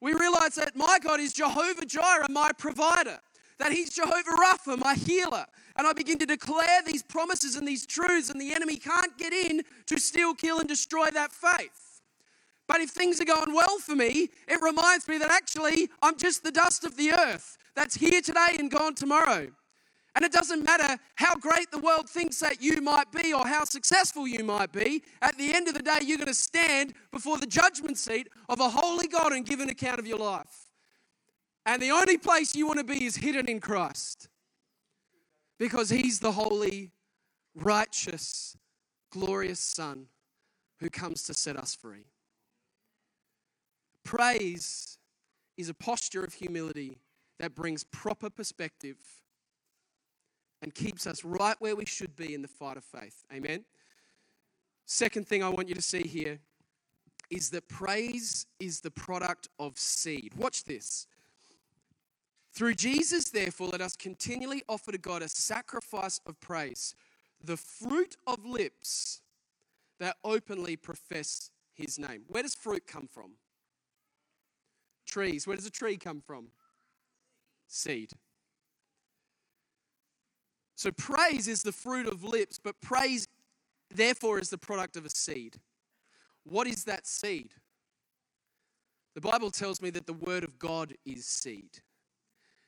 We 0.00 0.14
realize 0.14 0.54
that 0.54 0.74
my 0.74 0.98
God 1.04 1.20
is 1.20 1.34
Jehovah 1.34 1.84
Jireh, 1.84 2.28
my 2.30 2.50
provider, 2.56 3.18
that 3.58 3.72
He's 3.72 3.90
Jehovah 3.90 4.38
Rapha, 4.42 4.78
my 4.78 4.94
healer. 4.94 5.44
And 5.76 5.86
I 5.86 5.92
begin 5.92 6.16
to 6.16 6.24
declare 6.24 6.80
these 6.86 7.02
promises 7.02 7.56
and 7.56 7.68
these 7.68 7.84
truths, 7.84 8.30
and 8.30 8.40
the 8.40 8.54
enemy 8.54 8.76
can't 8.76 9.18
get 9.18 9.34
in 9.34 9.64
to 9.84 10.00
steal, 10.00 10.32
kill, 10.32 10.60
and 10.60 10.66
destroy 10.66 11.10
that 11.10 11.30
faith. 11.30 11.89
But 12.70 12.80
if 12.80 12.90
things 12.90 13.20
are 13.20 13.24
going 13.24 13.52
well 13.52 13.78
for 13.80 13.96
me, 13.96 14.28
it 14.46 14.62
reminds 14.62 15.08
me 15.08 15.18
that 15.18 15.28
actually 15.28 15.88
I'm 16.02 16.16
just 16.16 16.44
the 16.44 16.52
dust 16.52 16.84
of 16.84 16.96
the 16.96 17.10
earth 17.10 17.58
that's 17.74 17.96
here 17.96 18.20
today 18.20 18.54
and 18.60 18.70
gone 18.70 18.94
tomorrow. 18.94 19.48
And 20.14 20.24
it 20.24 20.30
doesn't 20.30 20.62
matter 20.62 20.96
how 21.16 21.34
great 21.34 21.72
the 21.72 21.80
world 21.80 22.08
thinks 22.08 22.38
that 22.38 22.62
you 22.62 22.80
might 22.80 23.10
be 23.10 23.32
or 23.32 23.44
how 23.44 23.64
successful 23.64 24.28
you 24.28 24.44
might 24.44 24.70
be, 24.70 25.02
at 25.20 25.36
the 25.36 25.52
end 25.52 25.66
of 25.66 25.74
the 25.74 25.82
day, 25.82 25.98
you're 26.02 26.16
going 26.16 26.28
to 26.28 26.34
stand 26.34 26.94
before 27.10 27.38
the 27.38 27.46
judgment 27.46 27.98
seat 27.98 28.28
of 28.48 28.60
a 28.60 28.68
holy 28.68 29.08
God 29.08 29.32
and 29.32 29.44
give 29.44 29.58
an 29.58 29.68
account 29.68 29.98
of 29.98 30.06
your 30.06 30.18
life. 30.18 30.70
And 31.66 31.82
the 31.82 31.90
only 31.90 32.18
place 32.18 32.54
you 32.54 32.68
want 32.68 32.78
to 32.78 32.84
be 32.84 33.04
is 33.04 33.16
hidden 33.16 33.48
in 33.48 33.58
Christ 33.58 34.28
because 35.58 35.90
He's 35.90 36.20
the 36.20 36.30
holy, 36.30 36.92
righteous, 37.52 38.56
glorious 39.10 39.58
Son 39.58 40.06
who 40.78 40.88
comes 40.88 41.24
to 41.24 41.34
set 41.34 41.56
us 41.56 41.74
free. 41.74 42.04
Praise 44.04 44.98
is 45.56 45.68
a 45.68 45.74
posture 45.74 46.24
of 46.24 46.34
humility 46.34 46.98
that 47.38 47.54
brings 47.54 47.84
proper 47.84 48.30
perspective 48.30 48.96
and 50.62 50.74
keeps 50.74 51.06
us 51.06 51.24
right 51.24 51.56
where 51.58 51.76
we 51.76 51.86
should 51.86 52.16
be 52.16 52.34
in 52.34 52.42
the 52.42 52.48
fight 52.48 52.76
of 52.76 52.84
faith. 52.84 53.24
Amen. 53.32 53.64
Second 54.86 55.26
thing 55.26 55.42
I 55.42 55.48
want 55.48 55.68
you 55.68 55.74
to 55.74 55.82
see 55.82 56.02
here 56.02 56.38
is 57.30 57.50
that 57.50 57.68
praise 57.68 58.46
is 58.58 58.80
the 58.80 58.90
product 58.90 59.48
of 59.58 59.78
seed. 59.78 60.32
Watch 60.36 60.64
this. 60.64 61.06
Through 62.52 62.74
Jesus, 62.74 63.30
therefore, 63.30 63.68
let 63.68 63.80
us 63.80 63.96
continually 63.96 64.62
offer 64.68 64.90
to 64.90 64.98
God 64.98 65.22
a 65.22 65.28
sacrifice 65.28 66.20
of 66.26 66.40
praise, 66.40 66.94
the 67.42 67.56
fruit 67.56 68.16
of 68.26 68.44
lips 68.44 69.22
that 70.00 70.16
openly 70.24 70.76
profess 70.76 71.50
his 71.72 71.98
name. 71.98 72.22
Where 72.26 72.42
does 72.42 72.54
fruit 72.54 72.86
come 72.86 73.06
from? 73.06 73.32
Trees. 75.06 75.46
Where 75.46 75.56
does 75.56 75.66
a 75.66 75.70
tree 75.70 75.96
come 75.96 76.20
from? 76.20 76.48
Seed. 77.66 78.12
So 80.76 80.90
praise 80.90 81.46
is 81.46 81.62
the 81.62 81.72
fruit 81.72 82.06
of 82.06 82.24
lips, 82.24 82.58
but 82.58 82.80
praise, 82.80 83.28
therefore, 83.94 84.38
is 84.38 84.50
the 84.50 84.58
product 84.58 84.96
of 84.96 85.04
a 85.04 85.10
seed. 85.10 85.56
What 86.44 86.66
is 86.66 86.84
that 86.84 87.06
seed? 87.06 87.52
The 89.14 89.20
Bible 89.20 89.50
tells 89.50 89.82
me 89.82 89.90
that 89.90 90.06
the 90.06 90.14
Word 90.14 90.44
of 90.44 90.58
God 90.58 90.94
is 91.04 91.26
seed. 91.26 91.80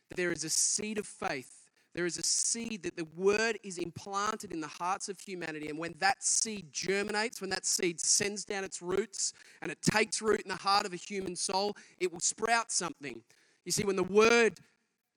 That 0.09 0.17
there 0.17 0.33
is 0.33 0.45
a 0.45 0.51
seed 0.51 0.99
of 0.99 1.07
faith 1.07 1.62
there 1.95 2.07
is 2.07 2.17
a 2.17 2.23
seed 2.23 2.83
that 2.85 2.97
the 2.97 3.07
word 3.17 3.59
is 3.63 3.77
implanted 3.77 4.53
in 4.53 4.61
the 4.61 4.67
hearts 4.67 5.09
of 5.09 5.21
humanity. 5.21 5.69
And 5.69 5.79
when 5.79 5.95
that 5.99 6.23
seed 6.23 6.73
germinates, 6.73 7.41
when 7.41 7.51
that 7.51 7.67
seed 7.67 8.01
sends 8.01 8.45
down 8.45 8.65
its 8.65 8.81
roots 8.81 9.35
and 9.61 9.71
it 9.71 9.83
takes 9.83 10.23
root 10.23 10.41
in 10.41 10.49
the 10.49 10.57
heart 10.57 10.87
of 10.87 10.95
a 10.95 10.97
human 10.97 11.37
soul, 11.37 11.77
it 11.99 12.11
will 12.11 12.21
sprout 12.21 12.73
something. 12.73 13.21
You 13.65 13.73
see, 13.73 13.85
when 13.85 13.97
the 13.97 14.03
word 14.05 14.59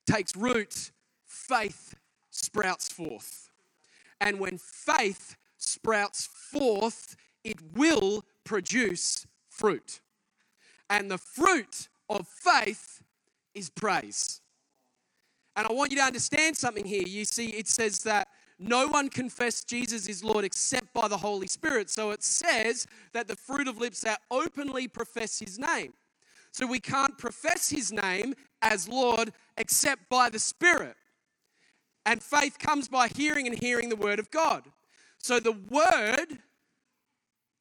takes 0.05 0.35
root, 0.35 0.91
faith 1.25 1.95
sprouts 2.29 2.89
forth. 2.89 3.49
And 4.19 4.39
when 4.39 4.57
faith 4.57 5.37
sprouts 5.57 6.25
forth, 6.25 7.15
it 7.43 7.57
will 7.73 8.25
produce 8.43 9.25
fruit. 9.49 10.01
And 10.89 11.09
the 11.09 11.17
fruit 11.17 11.87
of 12.09 12.27
faith 12.27 13.01
is 13.53 13.69
praise. 13.69 14.41
And 15.55 15.67
I 15.67 15.73
want 15.73 15.91
you 15.91 15.97
to 15.97 16.03
understand 16.03 16.57
something 16.57 16.85
here. 16.85 17.03
You 17.05 17.25
see, 17.25 17.47
it 17.47 17.67
says 17.67 17.99
that 17.99 18.27
no 18.59 18.87
one 18.87 19.09
confessed 19.09 19.67
Jesus 19.67 20.07
is 20.07 20.23
Lord 20.23 20.45
except 20.45 20.93
by 20.93 21.07
the 21.07 21.17
Holy 21.17 21.47
Spirit. 21.47 21.89
So 21.89 22.11
it 22.11 22.23
says 22.23 22.87
that 23.13 23.27
the 23.27 23.35
fruit 23.35 23.67
of 23.67 23.77
lips 23.77 24.01
that 24.01 24.21
openly 24.31 24.87
profess 24.87 25.39
his 25.39 25.59
name. 25.59 25.93
So 26.51 26.65
we 26.65 26.79
can't 26.79 27.17
profess 27.17 27.69
his 27.69 27.91
name 27.91 28.33
as 28.61 28.87
Lord 28.87 29.33
except 29.57 30.09
by 30.09 30.29
the 30.29 30.39
Spirit. 30.39 30.95
And 32.05 32.21
faith 32.21 32.59
comes 32.59 32.87
by 32.87 33.09
hearing 33.09 33.47
and 33.47 33.61
hearing 33.61 33.89
the 33.89 33.95
word 33.95 34.19
of 34.19 34.31
God. 34.31 34.63
So 35.17 35.39
the 35.39 35.57
word 35.69 36.39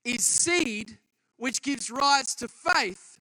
is 0.04 0.24
seed 0.24 0.98
which 1.38 1.62
gives 1.62 1.90
rise 1.90 2.34
to 2.36 2.48
faith 2.48 3.13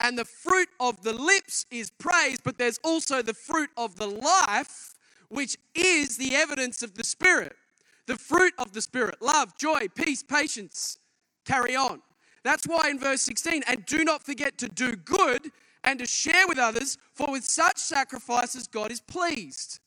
and 0.00 0.16
the 0.16 0.24
fruit 0.24 0.68
of 0.78 1.02
the 1.02 1.12
lips 1.12 1.66
is 1.70 1.90
praise, 1.90 2.38
but 2.42 2.58
there's 2.58 2.78
also 2.84 3.22
the 3.22 3.34
fruit 3.34 3.70
of 3.76 3.96
the 3.96 4.06
life, 4.06 4.94
which 5.28 5.56
is 5.74 6.16
the 6.16 6.34
evidence 6.34 6.82
of 6.82 6.94
the 6.94 7.04
Spirit. 7.04 7.54
The 8.06 8.16
fruit 8.16 8.54
of 8.58 8.72
the 8.72 8.80
Spirit 8.80 9.16
love, 9.20 9.58
joy, 9.58 9.88
peace, 9.94 10.22
patience. 10.22 10.98
Carry 11.44 11.74
on. 11.74 12.00
That's 12.44 12.66
why 12.66 12.88
in 12.90 12.98
verse 12.98 13.22
16, 13.22 13.64
and 13.66 13.84
do 13.86 14.04
not 14.04 14.22
forget 14.22 14.56
to 14.58 14.68
do 14.68 14.94
good 14.96 15.50
and 15.84 15.98
to 15.98 16.06
share 16.06 16.46
with 16.46 16.58
others, 16.58 16.98
for 17.12 17.30
with 17.30 17.44
such 17.44 17.78
sacrifices 17.78 18.66
God 18.66 18.90
is 18.92 19.00
pleased. 19.00 19.80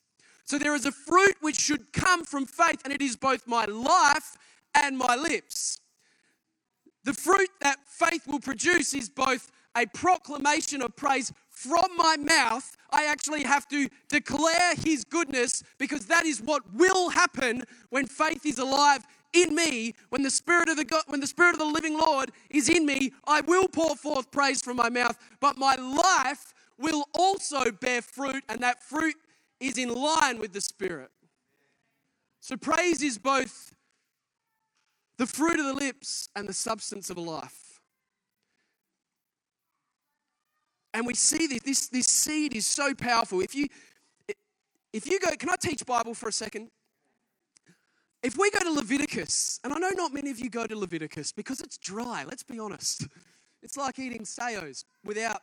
So 0.43 0.57
there 0.57 0.75
is 0.75 0.85
a 0.85 0.91
fruit 0.91 1.35
which 1.41 1.59
should 1.59 1.93
come 1.93 2.25
from 2.25 2.45
faith, 2.45 2.81
and 2.83 2.93
it 2.93 3.01
is 3.01 3.15
both 3.15 3.47
my 3.47 3.65
life 3.65 4.35
and 4.75 4.97
my 4.97 5.15
lips. 5.15 5.79
The 7.03 7.13
fruit 7.13 7.49
that 7.61 7.77
faith 7.87 8.27
will 8.27 8.39
produce 8.39 8.93
is 8.93 9.09
both 9.09 9.51
a 9.75 9.85
proclamation 9.87 10.81
of 10.81 10.95
praise 10.95 11.31
from 11.49 11.85
my 11.95 12.17
mouth, 12.17 12.75
I 12.91 13.05
actually 13.05 13.43
have 13.43 13.67
to 13.69 13.87
declare 14.09 14.75
his 14.75 15.03
goodness 15.03 15.63
because 15.77 16.07
that 16.07 16.25
is 16.25 16.41
what 16.41 16.63
will 16.73 17.09
happen 17.09 17.63
when 17.89 18.07
faith 18.07 18.45
is 18.45 18.57
alive 18.57 19.05
in 19.33 19.55
me 19.55 19.93
when 20.09 20.23
the 20.23 20.29
spirit 20.29 20.67
of 20.67 20.75
the 20.75 20.83
God, 20.83 21.03
when 21.07 21.21
the 21.21 21.27
spirit 21.27 21.53
of 21.53 21.59
the 21.59 21.65
living 21.65 21.97
Lord 21.97 22.31
is 22.49 22.67
in 22.67 22.85
me 22.85 23.13
I 23.25 23.39
will 23.39 23.67
pour 23.67 23.95
forth 23.95 24.29
praise 24.29 24.61
from 24.61 24.75
my 24.75 24.89
mouth 24.89 25.17
but 25.39 25.57
my 25.57 25.75
life 25.75 26.53
will 26.77 27.05
also 27.13 27.71
bear 27.71 28.01
fruit 28.01 28.43
and 28.49 28.61
that 28.61 28.83
fruit 28.83 29.15
is 29.59 29.77
in 29.77 29.93
line 29.93 30.39
with 30.39 30.51
the 30.51 30.59
spirit. 30.61 31.11
So 32.41 32.57
praise 32.57 33.01
is 33.03 33.17
both 33.17 33.73
the 35.17 35.27
fruit 35.27 35.59
of 35.59 35.65
the 35.65 35.73
lips 35.73 36.27
and 36.35 36.49
the 36.49 36.53
substance 36.53 37.09
of 37.09 37.17
a 37.17 37.21
life 37.21 37.70
And 40.93 41.07
we 41.07 41.13
see 41.13 41.47
this, 41.47 41.61
this, 41.63 41.87
this 41.87 42.07
seed 42.07 42.55
is 42.55 42.65
so 42.65 42.93
powerful. 42.93 43.41
If 43.41 43.55
you, 43.55 43.67
if 44.91 45.09
you 45.09 45.19
go, 45.19 45.29
can 45.37 45.49
I 45.49 45.55
teach 45.55 45.85
Bible 45.85 46.13
for 46.13 46.27
a 46.29 46.33
second? 46.33 46.69
If 48.23 48.37
we 48.37 48.51
go 48.51 48.59
to 48.59 48.71
Leviticus, 48.71 49.59
and 49.63 49.73
I 49.73 49.77
know 49.79 49.89
not 49.95 50.13
many 50.13 50.29
of 50.29 50.39
you 50.39 50.49
go 50.49 50.67
to 50.67 50.77
Leviticus 50.77 51.31
because 51.31 51.59
it's 51.59 51.77
dry, 51.77 52.23
let's 52.27 52.43
be 52.43 52.59
honest. 52.59 53.07
It's 53.63 53.77
like 53.77 53.99
eating 53.99 54.25
Saos 54.25 54.85
without 55.05 55.39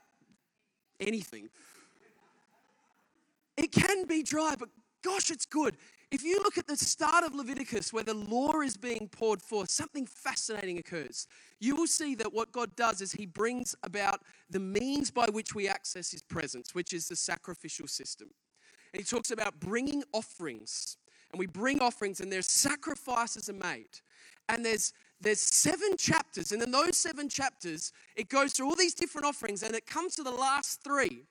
anything. 0.98 1.50
It 3.56 3.70
can 3.70 4.06
be 4.06 4.24
dry, 4.24 4.56
but 4.58 4.70
gosh, 5.04 5.30
it's 5.30 5.46
good. 5.46 5.76
If 6.10 6.24
you 6.24 6.40
look 6.42 6.56
at 6.56 6.66
the 6.66 6.76
start 6.76 7.24
of 7.24 7.34
Leviticus 7.34 7.92
where 7.92 8.04
the 8.04 8.14
law 8.14 8.60
is 8.60 8.78
being 8.78 9.08
poured 9.12 9.42
forth, 9.42 9.68
something 9.68 10.06
fascinating 10.06 10.78
occurs. 10.78 11.26
You 11.60 11.76
will 11.76 11.86
see 11.86 12.14
that 12.14 12.32
what 12.32 12.50
God 12.50 12.74
does 12.76 13.02
is 13.02 13.12
He 13.12 13.26
brings 13.26 13.74
about 13.82 14.22
the 14.48 14.60
means 14.60 15.10
by 15.10 15.26
which 15.26 15.54
we 15.54 15.68
access 15.68 16.10
His 16.10 16.22
presence, 16.22 16.74
which 16.74 16.94
is 16.94 17.08
the 17.08 17.16
sacrificial 17.16 17.86
system. 17.86 18.30
And 18.94 19.02
He 19.02 19.04
talks 19.04 19.30
about 19.30 19.60
bringing 19.60 20.02
offerings. 20.14 20.96
And 21.30 21.38
we 21.38 21.46
bring 21.46 21.82
offerings, 21.82 22.20
and 22.20 22.32
there's 22.32 22.46
sacrifices 22.46 23.50
are 23.50 23.52
made. 23.52 24.00
And 24.48 24.64
there's 24.64 24.94
there's 25.20 25.40
seven 25.40 25.96
chapters, 25.98 26.52
and 26.52 26.62
in 26.62 26.70
those 26.70 26.96
seven 26.96 27.28
chapters, 27.28 27.92
it 28.14 28.28
goes 28.28 28.52
through 28.52 28.66
all 28.66 28.76
these 28.76 28.94
different 28.94 29.26
offerings, 29.26 29.64
and 29.64 29.74
it 29.74 29.84
comes 29.84 30.14
to 30.14 30.22
the 30.22 30.30
last 30.30 30.82
three. 30.84 31.24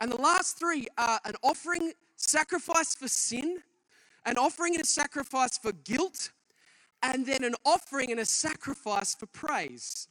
And 0.00 0.12
the 0.12 0.20
last 0.20 0.58
three 0.58 0.86
are 0.98 1.18
an 1.24 1.34
offering 1.42 1.92
sacrifice 2.16 2.94
for 2.94 3.08
sin, 3.08 3.62
an 4.24 4.38
offering 4.38 4.74
and 4.74 4.82
a 4.82 4.86
sacrifice 4.86 5.58
for 5.58 5.72
guilt, 5.72 6.30
and 7.02 7.26
then 7.26 7.44
an 7.44 7.54
offering 7.64 8.10
and 8.10 8.20
a 8.20 8.24
sacrifice 8.24 9.14
for 9.14 9.26
praise. 9.26 10.08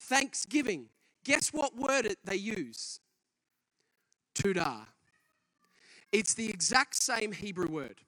Thanksgiving. 0.00 0.86
Guess 1.24 1.52
what 1.52 1.76
word 1.76 2.16
they 2.24 2.36
use? 2.36 3.00
Todah. 4.34 4.86
It's 6.10 6.34
the 6.34 6.48
exact 6.48 6.96
same 6.96 7.32
Hebrew 7.32 7.68
word. 7.68 8.00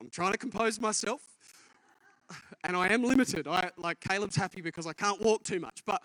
I'm 0.00 0.10
trying 0.10 0.32
to 0.32 0.38
compose 0.38 0.80
myself. 0.80 1.20
and 2.64 2.76
I 2.76 2.88
am 2.88 3.02
limited. 3.04 3.46
I 3.46 3.70
like 3.76 4.00
Caleb's 4.00 4.36
happy 4.36 4.60
because 4.60 4.86
I 4.86 4.92
can't 4.92 5.20
walk 5.20 5.42
too 5.42 5.60
much, 5.60 5.82
but 5.84 6.02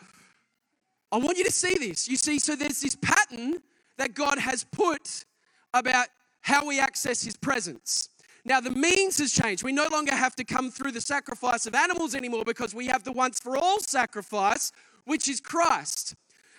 I 1.12 1.18
want 1.18 1.38
you 1.38 1.44
to 1.46 1.52
see 1.52 1.76
this. 1.80 2.10
You 2.10 2.18
see, 2.18 2.40
so 2.40 2.56
there's 2.56 2.82
this 2.82 2.96
pattern 2.96 3.62
that 3.98 4.14
God 4.14 4.38
has 4.38 4.64
put 4.64 5.26
about 5.74 6.08
how 6.46 6.64
we 6.64 6.80
access 6.80 7.24
His 7.24 7.36
presence. 7.36 8.10
Now, 8.46 8.60
the 8.62 8.70
means 8.70 9.18
has 9.18 9.34
changed. 9.34 9.64
We 9.64 9.72
no 9.72 9.88
longer 9.92 10.14
have 10.14 10.36
to 10.36 10.44
come 10.44 10.70
through 10.70 10.92
the 10.92 11.02
sacrifice 11.02 11.66
of 11.66 11.74
animals 11.74 12.14
anymore 12.14 12.46
because 12.46 12.76
we 12.76 12.86
have 12.86 13.04
the 13.04 13.12
once 13.12 13.40
for 13.40 13.58
all 13.58 13.80
sacrifice, 13.80 14.72
which 15.06 15.28
is 15.28 15.42
Christ. 15.42 16.14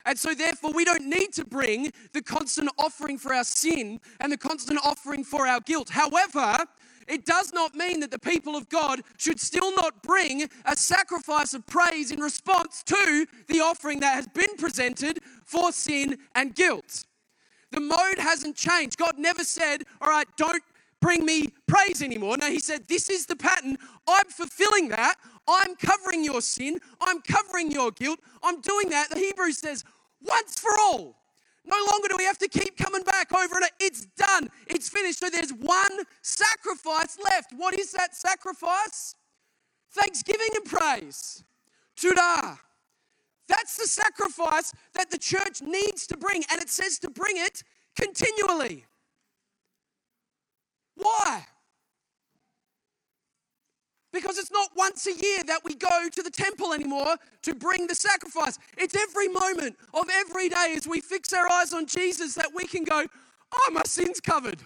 And 0.05 0.19
so, 0.19 0.35
therefore, 0.35 0.73
we 0.73 0.85
don't 0.85 1.07
need 1.07 1.33
to 1.35 1.45
bring 1.45 1.93
the 2.13 2.21
constant 2.21 2.69
offering 2.79 3.17
for 3.17 3.33
our 3.33 3.45
sin 3.45 4.01
and 4.19 4.33
the 4.33 4.37
constant 4.37 4.81
offering 4.85 5.23
for 5.23 5.47
our 5.47 5.61
guilt. 5.61 5.91
However, 5.91 6.65
it 7.07 7.25
does 7.25 7.53
not 7.53 7.77
mean 7.77 8.01
that 8.01 8.11
the 8.11 8.19
people 8.19 8.57
of 8.57 8.69
God 8.69 9.03
should 9.19 9.39
still 9.39 9.73
not 9.77 10.03
bring 10.03 10.49
a 10.65 10.77
sacrifice 10.77 11.55
of 11.55 11.65
praise 11.65 12.11
in 12.11 12.19
response 12.19 12.83
to 12.87 13.27
the 13.47 13.61
offering 13.61 14.01
that 14.01 14.17
has 14.17 14.27
been 14.27 14.57
presented 14.59 15.21
for 15.45 15.71
sin 15.71 16.19
and 16.35 16.57
guilt. 16.57 17.05
The 17.77 17.83
mode 17.83 18.19
hasn't 18.19 18.57
changed. 18.57 18.97
God 18.97 19.19
never 19.19 19.45
said, 19.45 19.83
All 20.01 20.09
right, 20.09 20.27
don't 20.39 20.63
bring 21.03 21.27
me 21.27 21.53
praise 21.69 22.01
anymore. 22.01 22.39
No, 22.39 22.51
He 22.51 22.59
said, 22.59 22.89
This 22.89 23.11
is 23.11 23.27
the 23.27 23.37
pattern. 23.37 23.77
I'm 24.09 24.25
fulfilling 24.31 24.89
that. 24.89 25.17
I'm 25.47 25.77
covering 25.77 26.25
your 26.25 26.41
sin. 26.41 26.81
I'm 27.03 27.21
covering 27.21 27.71
your 27.71 27.91
guilt. 27.91 28.19
I'm 28.43 28.63
doing 28.63 28.89
that. 28.89 29.11
The 29.11 29.19
Hebrew 29.19 29.53
says, 29.53 29.85
Once 30.23 30.59
for 30.59 30.71
all. 30.81 31.17
No 31.67 31.77
longer 31.93 32.09
do 32.09 32.15
we 32.17 32.25
have 32.25 32.39
to 32.39 32.49
keep 32.49 32.79
coming 32.79 33.03
back 33.03 33.31
over 33.35 33.57
and 33.57 33.67
it's 33.79 34.07
done. 34.17 34.49
It's 34.69 34.89
finished. 34.89 35.19
So 35.19 35.29
there's 35.29 35.53
one 35.53 35.99
sacrifice 36.23 37.19
left. 37.23 37.53
What 37.55 37.79
is 37.79 37.93
that 37.93 38.17
sacrifice? 38.17 39.17
Thanksgiving 39.91 40.49
and 40.57 40.65
praise. 40.65 41.45
Todah. 42.01 42.59
That's 43.49 43.77
the 43.77 43.87
sacrifice 43.87 44.73
that 44.95 45.11
the 45.11 45.19
church 45.19 45.63
needs 45.63 46.07
to 46.09 46.17
bring, 46.17 46.43
and 46.51 46.61
it 46.61 46.69
says 46.69 46.99
to 47.01 47.11
bring 47.11 47.37
it 47.37 47.63
continually. 47.99 48.85
Why? 50.97 51.45
Because 54.13 54.39
it's 54.39 54.51
not 54.51 54.71
once 54.75 55.07
a 55.07 55.13
year 55.13 55.41
that 55.47 55.61
we 55.65 55.75
go 55.75 56.09
to 56.11 56.23
the 56.23 56.31
temple 56.31 56.73
anymore 56.73 57.17
to 57.43 57.55
bring 57.55 57.87
the 57.87 57.95
sacrifice. 57.95 58.59
It's 58.79 58.97
every 58.97 59.29
moment 59.29 59.77
of 59.93 60.09
every 60.11 60.49
day 60.49 60.75
as 60.77 60.87
we 60.87 61.01
fix 61.01 61.33
our 61.35 61.47
eyes 61.51 61.75
on 61.75 61.87
Jesus 61.87 62.35
that 62.35 62.51
we 62.55 62.67
can 62.67 62.85
go, 62.85 63.05
Oh, 63.53 63.71
my 63.73 63.83
sin's 63.85 64.21
covered. 64.21 64.61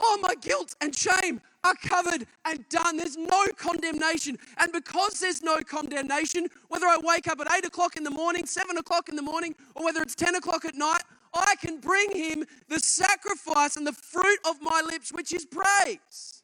Oh, 0.00 0.18
my 0.20 0.34
guilt 0.34 0.74
and 0.80 0.94
shame 0.94 1.40
are 1.64 1.74
covered 1.82 2.26
and 2.44 2.68
done. 2.68 2.96
There's 2.96 3.16
no 3.16 3.46
condemnation. 3.56 4.38
And 4.58 4.72
because 4.72 5.20
there's 5.20 5.42
no 5.42 5.58
condemnation, 5.58 6.46
whether 6.68 6.86
I 6.86 6.98
wake 7.02 7.28
up 7.28 7.40
at 7.40 7.52
8 7.52 7.66
o'clock 7.66 7.96
in 7.96 8.04
the 8.04 8.10
morning, 8.10 8.46
7 8.46 8.76
o'clock 8.78 9.08
in 9.08 9.16
the 9.16 9.22
morning, 9.22 9.54
or 9.74 9.84
whether 9.84 10.00
it's 10.02 10.14
10 10.14 10.36
o'clock 10.36 10.64
at 10.64 10.74
night, 10.74 11.02
I 11.34 11.54
can 11.60 11.78
bring 11.80 12.10
him 12.12 12.44
the 12.68 12.80
sacrifice 12.80 13.76
and 13.76 13.86
the 13.86 13.92
fruit 13.92 14.38
of 14.48 14.56
my 14.62 14.82
lips, 14.86 15.12
which 15.12 15.32
is 15.32 15.46
praise. 15.46 16.42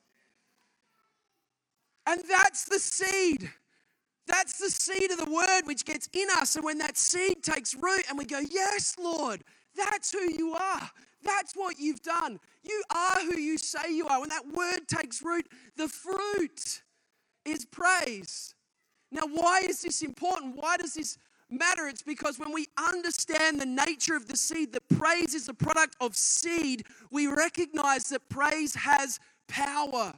And 2.06 2.22
that's 2.28 2.66
the 2.66 2.78
seed. 2.78 3.50
That's 4.26 4.58
the 4.58 4.70
seed 4.70 5.10
of 5.10 5.18
the 5.18 5.30
word 5.30 5.62
which 5.64 5.84
gets 5.84 6.08
in 6.12 6.26
us. 6.38 6.56
And 6.56 6.64
when 6.64 6.78
that 6.78 6.96
seed 6.96 7.42
takes 7.42 7.74
root 7.74 8.04
and 8.08 8.18
we 8.18 8.24
go, 8.24 8.40
Yes, 8.50 8.96
Lord, 8.98 9.42
that's 9.76 10.12
who 10.12 10.32
you 10.32 10.54
are. 10.54 10.90
That's 11.24 11.54
what 11.54 11.78
you've 11.78 12.02
done. 12.02 12.38
You 12.62 12.82
are 12.94 13.20
who 13.20 13.38
you 13.38 13.58
say 13.58 13.92
you 13.92 14.06
are. 14.08 14.20
When 14.20 14.28
that 14.28 14.46
word 14.46 14.86
takes 14.88 15.22
root, 15.22 15.46
the 15.76 15.88
fruit 15.88 16.82
is 17.44 17.64
praise. 17.64 18.54
Now, 19.10 19.22
why 19.30 19.60
is 19.60 19.82
this 19.82 20.02
important? 20.02 20.56
Why 20.56 20.76
does 20.76 20.94
this 20.94 21.18
matter? 21.50 21.86
It's 21.86 22.02
because 22.02 22.38
when 22.38 22.52
we 22.52 22.66
understand 22.76 23.60
the 23.60 23.66
nature 23.66 24.16
of 24.16 24.26
the 24.28 24.36
seed, 24.36 24.72
that 24.72 24.88
praise 24.98 25.34
is 25.34 25.48
a 25.48 25.54
product 25.54 25.96
of 26.00 26.16
seed, 26.16 26.84
we 27.10 27.26
recognize 27.26 28.08
that 28.08 28.28
praise 28.28 28.74
has 28.74 29.20
power. 29.48 30.14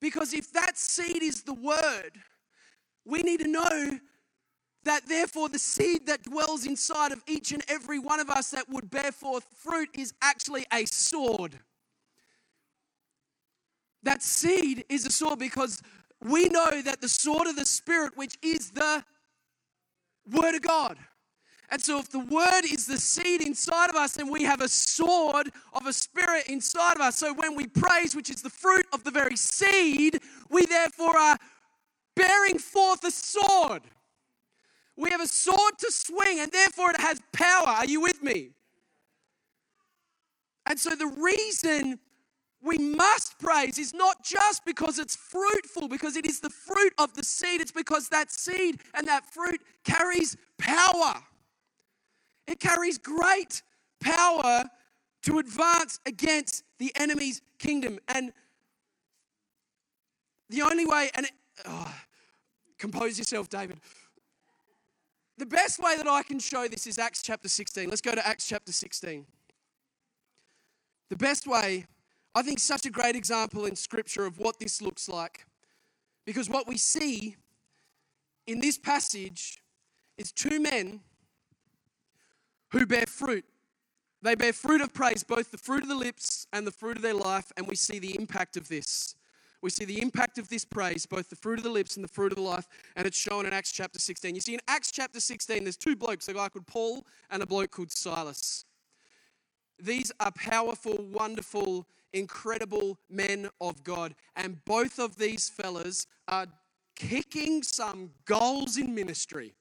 Because 0.00 0.34
if 0.34 0.52
that 0.52 0.76
seed 0.76 1.22
is 1.22 1.42
the 1.42 1.54
word, 1.54 2.12
we 3.04 3.22
need 3.22 3.40
to 3.40 3.48
know 3.48 3.98
that 4.86 5.06
therefore 5.06 5.48
the 5.48 5.58
seed 5.58 6.06
that 6.06 6.22
dwells 6.22 6.66
inside 6.66 7.12
of 7.12 7.22
each 7.26 7.52
and 7.52 7.62
every 7.68 7.98
one 7.98 8.20
of 8.20 8.30
us 8.30 8.50
that 8.50 8.68
would 8.68 8.90
bear 8.90 9.12
forth 9.12 9.44
fruit 9.62 9.88
is 9.94 10.14
actually 10.22 10.64
a 10.72 10.84
sword. 10.86 11.58
That 14.02 14.22
seed 14.22 14.84
is 14.88 15.04
a 15.04 15.10
sword 15.10 15.38
because 15.38 15.82
we 16.22 16.48
know 16.48 16.82
that 16.82 17.00
the 17.00 17.08
sword 17.08 17.46
of 17.46 17.56
the 17.56 17.66
Spirit, 17.66 18.16
which 18.16 18.36
is 18.42 18.70
the 18.70 19.04
Word 20.30 20.54
of 20.54 20.62
God, 20.62 20.98
and 21.68 21.82
so, 21.82 21.98
if 21.98 22.10
the 22.10 22.20
word 22.20 22.62
is 22.64 22.86
the 22.86 22.98
seed 22.98 23.42
inside 23.42 23.90
of 23.90 23.96
us, 23.96 24.12
then 24.12 24.30
we 24.30 24.44
have 24.44 24.60
a 24.60 24.68
sword 24.68 25.50
of 25.72 25.86
a 25.86 25.92
spirit 25.92 26.46
inside 26.46 26.94
of 26.94 27.00
us. 27.00 27.18
So, 27.18 27.34
when 27.34 27.56
we 27.56 27.66
praise, 27.66 28.14
which 28.14 28.30
is 28.30 28.40
the 28.40 28.50
fruit 28.50 28.86
of 28.92 29.02
the 29.02 29.10
very 29.10 29.36
seed, 29.36 30.20
we 30.48 30.64
therefore 30.66 31.16
are 31.16 31.36
bearing 32.14 32.58
forth 32.58 33.02
a 33.02 33.10
sword. 33.10 33.82
We 34.96 35.10
have 35.10 35.20
a 35.20 35.26
sword 35.26 35.78
to 35.78 35.92
swing, 35.92 36.40
and 36.40 36.50
therefore 36.50 36.90
it 36.90 37.00
has 37.00 37.20
power. 37.32 37.68
Are 37.68 37.86
you 37.86 38.00
with 38.00 38.22
me? 38.22 38.50
And 40.66 40.78
so, 40.78 40.90
the 40.90 41.06
reason 41.06 41.98
we 42.62 42.78
must 42.78 43.38
praise 43.38 43.78
is 43.78 43.94
not 43.94 44.24
just 44.24 44.64
because 44.64 44.98
it's 44.98 45.14
fruitful, 45.14 45.88
because 45.88 46.16
it 46.16 46.26
is 46.26 46.40
the 46.40 46.50
fruit 46.50 46.92
of 46.98 47.14
the 47.14 47.22
seed, 47.22 47.60
it's 47.60 47.72
because 47.72 48.08
that 48.08 48.30
seed 48.30 48.80
and 48.94 49.06
that 49.06 49.24
fruit 49.26 49.60
carries 49.84 50.36
power. 50.58 51.14
It 52.46 52.58
carries 52.60 52.98
great 52.98 53.62
power 54.00 54.64
to 55.22 55.38
advance 55.38 56.00
against 56.06 56.64
the 56.78 56.92
enemy's 56.96 57.42
kingdom. 57.58 57.98
And 58.08 58.32
the 60.48 60.62
only 60.62 60.86
way, 60.86 61.10
and 61.14 61.26
it, 61.26 61.32
oh, 61.66 61.94
compose 62.78 63.18
yourself, 63.18 63.48
David. 63.48 63.80
The 65.38 65.46
best 65.46 65.78
way 65.78 65.96
that 65.96 66.08
I 66.08 66.22
can 66.22 66.38
show 66.38 66.66
this 66.66 66.86
is 66.86 66.98
Acts 66.98 67.22
chapter 67.22 67.48
16. 67.48 67.90
Let's 67.90 68.00
go 68.00 68.14
to 68.14 68.26
Acts 68.26 68.46
chapter 68.46 68.72
16. 68.72 69.26
The 71.10 71.16
best 71.16 71.46
way, 71.46 71.86
I 72.34 72.42
think, 72.42 72.58
such 72.58 72.86
a 72.86 72.90
great 72.90 73.16
example 73.16 73.66
in 73.66 73.76
Scripture 73.76 74.24
of 74.24 74.38
what 74.38 74.58
this 74.58 74.80
looks 74.80 75.08
like. 75.08 75.44
Because 76.24 76.48
what 76.48 76.66
we 76.66 76.78
see 76.78 77.36
in 78.46 78.60
this 78.60 78.78
passage 78.78 79.60
is 80.16 80.32
two 80.32 80.58
men 80.58 81.00
who 82.70 82.86
bear 82.86 83.06
fruit. 83.06 83.44
They 84.22 84.34
bear 84.34 84.54
fruit 84.54 84.80
of 84.80 84.94
praise, 84.94 85.22
both 85.22 85.50
the 85.50 85.58
fruit 85.58 85.82
of 85.82 85.88
the 85.88 85.94
lips 85.94 86.46
and 86.52 86.66
the 86.66 86.72
fruit 86.72 86.96
of 86.96 87.02
their 87.02 87.14
life, 87.14 87.52
and 87.56 87.68
we 87.68 87.76
see 87.76 87.98
the 87.98 88.18
impact 88.18 88.56
of 88.56 88.68
this. 88.68 89.14
We 89.66 89.70
see 89.70 89.84
the 89.84 90.00
impact 90.00 90.38
of 90.38 90.48
this 90.48 90.64
praise, 90.64 91.06
both 91.06 91.28
the 91.28 91.34
fruit 91.34 91.58
of 91.58 91.64
the 91.64 91.70
lips 91.70 91.96
and 91.96 92.04
the 92.04 92.08
fruit 92.08 92.30
of 92.30 92.36
the 92.36 92.42
life, 92.42 92.68
and 92.94 93.04
it's 93.04 93.18
shown 93.18 93.46
in 93.46 93.52
Acts 93.52 93.72
chapter 93.72 93.98
16. 93.98 94.36
You 94.36 94.40
see, 94.40 94.54
in 94.54 94.60
Acts 94.68 94.92
chapter 94.92 95.18
16, 95.18 95.64
there's 95.64 95.76
two 95.76 95.96
blokes, 95.96 96.28
a 96.28 96.34
guy 96.34 96.48
called 96.48 96.68
Paul 96.68 97.04
and 97.32 97.42
a 97.42 97.46
bloke 97.46 97.72
called 97.72 97.90
Silas. 97.90 98.64
These 99.82 100.12
are 100.20 100.30
powerful, 100.30 101.04
wonderful, 101.10 101.84
incredible 102.12 103.00
men 103.10 103.48
of 103.60 103.82
God, 103.82 104.14
and 104.36 104.64
both 104.64 105.00
of 105.00 105.16
these 105.16 105.48
fellas 105.48 106.06
are 106.28 106.46
kicking 106.94 107.64
some 107.64 108.10
goals 108.24 108.76
in 108.76 108.94
ministry. 108.94 109.55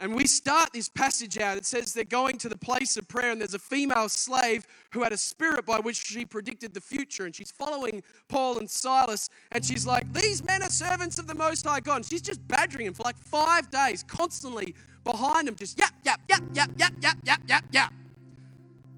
And 0.00 0.14
we 0.14 0.26
start 0.26 0.72
this 0.72 0.88
passage 0.88 1.38
out. 1.38 1.56
It 1.56 1.66
says 1.66 1.92
they're 1.92 2.04
going 2.04 2.38
to 2.38 2.48
the 2.48 2.56
place 2.56 2.96
of 2.96 3.08
prayer, 3.08 3.32
and 3.32 3.40
there's 3.40 3.54
a 3.54 3.58
female 3.58 4.08
slave 4.08 4.64
who 4.92 5.02
had 5.02 5.12
a 5.12 5.16
spirit 5.16 5.66
by 5.66 5.80
which 5.80 5.96
she 5.96 6.24
predicted 6.24 6.72
the 6.72 6.80
future. 6.80 7.24
And 7.24 7.34
she's 7.34 7.50
following 7.50 8.02
Paul 8.28 8.58
and 8.58 8.70
Silas, 8.70 9.28
and 9.50 9.64
she's 9.64 9.86
like, 9.86 10.12
These 10.12 10.44
men 10.44 10.62
are 10.62 10.70
servants 10.70 11.18
of 11.18 11.26
the 11.26 11.34
Most 11.34 11.66
High 11.66 11.80
God. 11.80 11.96
And 11.96 12.04
she's 12.06 12.22
just 12.22 12.46
badgering 12.46 12.86
him 12.86 12.94
for 12.94 13.02
like 13.02 13.16
five 13.16 13.70
days, 13.70 14.04
constantly 14.04 14.74
behind 15.02 15.48
him, 15.48 15.56
just 15.56 15.76
yap, 15.76 15.94
yap, 16.04 16.20
yap, 16.28 16.42
yap, 16.54 16.70
yap, 16.78 16.92
yap, 17.00 17.18
yap, 17.24 17.40
yap, 17.48 17.64
yap. 17.72 17.92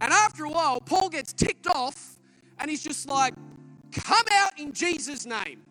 And 0.03 0.13
after 0.13 0.45
a 0.45 0.51
while, 0.51 0.81
Paul 0.81 1.09
gets 1.09 1.33
ticked 1.33 1.67
off, 1.67 2.19
and 2.59 2.71
he's 2.71 2.83
just 2.83 3.09
like, 3.09 3.33
Come 3.93 4.27
out 4.33 4.59
in 4.59 4.73
Jesus' 4.73 5.25
name. 5.25 5.63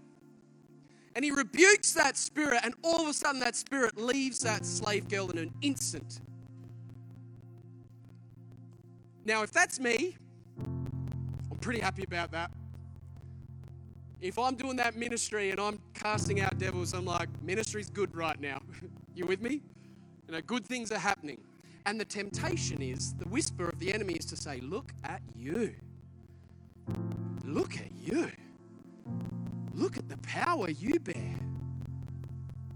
And 1.20 1.26
he 1.26 1.32
rebukes 1.32 1.92
that 1.96 2.16
spirit, 2.16 2.62
and 2.64 2.74
all 2.82 3.02
of 3.02 3.10
a 3.10 3.14
sudden, 3.14 3.42
that 3.42 3.54
spirit 3.54 3.98
leaves 3.98 4.40
that 4.40 4.66
slave 4.66 5.10
girl 5.10 5.30
in 5.30 5.38
an 5.38 5.54
instant. 5.62 6.22
Now, 9.26 9.44
if 9.44 9.52
that's 9.52 9.82
me, 9.82 10.16
I'm 10.58 11.58
pretty 11.60 11.82
happy 11.82 12.06
about 12.06 12.32
that. 12.32 12.52
If 14.22 14.40
I'm 14.40 14.56
doing 14.56 14.78
that 14.78 14.96
ministry 14.96 15.52
and 15.52 15.60
I'm 15.60 15.82
casting 15.94 16.40
out 16.40 16.58
devils, 16.58 16.94
I'm 16.94 17.04
like, 17.04 17.28
ministry's 17.44 17.90
good 17.90 18.16
right 18.16 18.40
now. 18.40 18.62
you 19.14 19.26
with 19.26 19.42
me? 19.42 19.62
You 20.26 20.36
know, 20.36 20.42
good 20.48 20.66
things 20.66 20.90
are 20.90 21.00
happening. 21.00 21.42
And 21.86 22.00
the 22.00 22.06
temptation 22.06 22.82
is, 22.82 23.14
the 23.16 23.28
whisper 23.28 23.68
of 23.68 23.78
the 23.80 23.94
enemy 23.94 24.14
is 24.14 24.26
to 24.28 24.38
say, 24.38 24.62
Look 24.62 24.94
at 25.04 25.22
you. 25.36 25.76
Look 27.44 27.76
at 27.76 27.92
you. 28.02 28.32
Look 29.80 29.96
at 29.96 30.10
the 30.10 30.18
power 30.18 30.70
you 30.70 31.00
bear. 31.00 31.38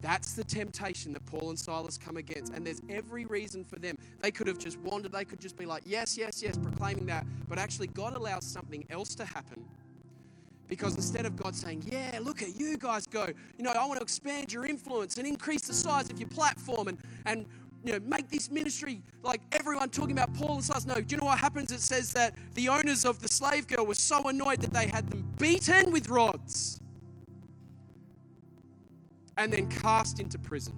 That's 0.01 0.33
the 0.33 0.43
temptation 0.45 1.11
that 1.13 1.25
Paul 1.25 1.49
and 1.49 1.59
Silas 1.59 1.97
come 1.97 2.15
against. 2.15 2.53
And 2.53 2.65
there's 2.65 2.81
every 2.89 3.25
reason 3.25 3.65
for 3.65 3.77
them. 3.77 3.97
They 4.21 4.31
could 4.31 4.47
have 4.47 4.57
just 4.57 4.79
wandered, 4.79 5.11
they 5.11 5.25
could 5.25 5.41
just 5.41 5.57
be 5.57 5.65
like, 5.65 5.83
yes, 5.85 6.17
yes, 6.17 6.41
yes, 6.41 6.57
proclaiming 6.57 7.05
that. 7.07 7.25
But 7.49 7.59
actually, 7.59 7.87
God 7.87 8.15
allows 8.15 8.45
something 8.45 8.85
else 8.89 9.15
to 9.15 9.25
happen. 9.25 9.65
Because 10.69 10.95
instead 10.95 11.25
of 11.25 11.35
God 11.35 11.55
saying, 11.55 11.83
Yeah, 11.85 12.19
look 12.21 12.41
at 12.41 12.57
you 12.57 12.77
guys 12.77 13.05
go, 13.05 13.27
you 13.57 13.65
know, 13.65 13.71
I 13.71 13.85
want 13.85 13.99
to 13.99 14.03
expand 14.03 14.53
your 14.53 14.65
influence 14.65 15.17
and 15.17 15.27
increase 15.27 15.67
the 15.67 15.73
size 15.73 16.09
of 16.09 16.19
your 16.19 16.29
platform 16.29 16.87
and, 16.87 16.97
and 17.25 17.45
you 17.83 17.91
know, 17.91 17.99
make 18.05 18.29
this 18.29 18.49
ministry 18.49 19.01
like 19.23 19.41
everyone 19.51 19.89
talking 19.89 20.13
about 20.13 20.33
Paul 20.33 20.55
and 20.55 20.63
Silas. 20.63 20.85
No, 20.85 20.95
do 20.95 21.05
you 21.09 21.17
know 21.17 21.25
what 21.25 21.37
happens? 21.37 21.73
It 21.73 21.81
says 21.81 22.13
that 22.13 22.33
the 22.53 22.69
owners 22.69 23.03
of 23.03 23.19
the 23.19 23.27
slave 23.27 23.67
girl 23.67 23.85
were 23.85 23.93
so 23.93 24.29
annoyed 24.29 24.61
that 24.61 24.71
they 24.71 24.87
had 24.87 25.09
them 25.09 25.29
beaten 25.37 25.91
with 25.91 26.07
rods 26.07 26.79
and 29.37 29.51
then 29.51 29.67
cast 29.67 30.19
into 30.19 30.37
prison. 30.37 30.73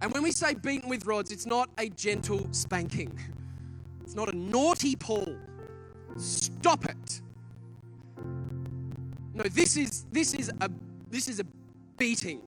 And 0.00 0.12
when 0.12 0.22
we 0.22 0.30
say 0.30 0.54
beaten 0.54 0.88
with 0.88 1.06
rods, 1.06 1.32
it's 1.32 1.46
not 1.46 1.70
a 1.78 1.88
gentle 1.88 2.46
spanking. 2.52 3.18
It's 4.02 4.14
not 4.14 4.32
a 4.32 4.36
naughty 4.36 4.94
Paul. 4.94 5.36
Stop 6.16 6.84
it. 6.84 7.20
No, 9.34 9.44
this 9.44 9.76
is 9.76 10.06
this 10.10 10.34
is 10.34 10.50
a 10.60 10.70
this 11.10 11.28
is 11.28 11.40
a 11.40 11.44
beating 11.96 12.40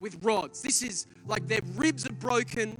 with 0.00 0.22
rods. 0.22 0.62
This 0.62 0.82
is 0.82 1.06
like 1.26 1.46
their 1.46 1.60
ribs 1.74 2.06
are 2.06 2.12
broken. 2.12 2.76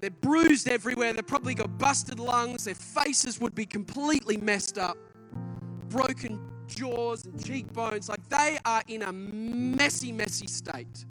They're 0.00 0.10
bruised 0.10 0.68
everywhere. 0.68 1.12
They've 1.12 1.26
probably 1.26 1.54
got 1.54 1.78
busted 1.78 2.20
lungs. 2.20 2.64
Their 2.64 2.74
faces 2.74 3.40
would 3.40 3.54
be 3.54 3.66
completely 3.66 4.36
messed 4.36 4.78
up. 4.78 4.96
Broken 5.88 6.38
jaws 6.68 7.24
and 7.24 7.44
cheekbones. 7.44 8.08
Like 8.08 8.26
they 8.28 8.58
are 8.64 8.82
in 8.86 9.02
a 9.02 9.12
messy, 9.12 10.12
messy 10.12 10.46
state. 10.46 11.04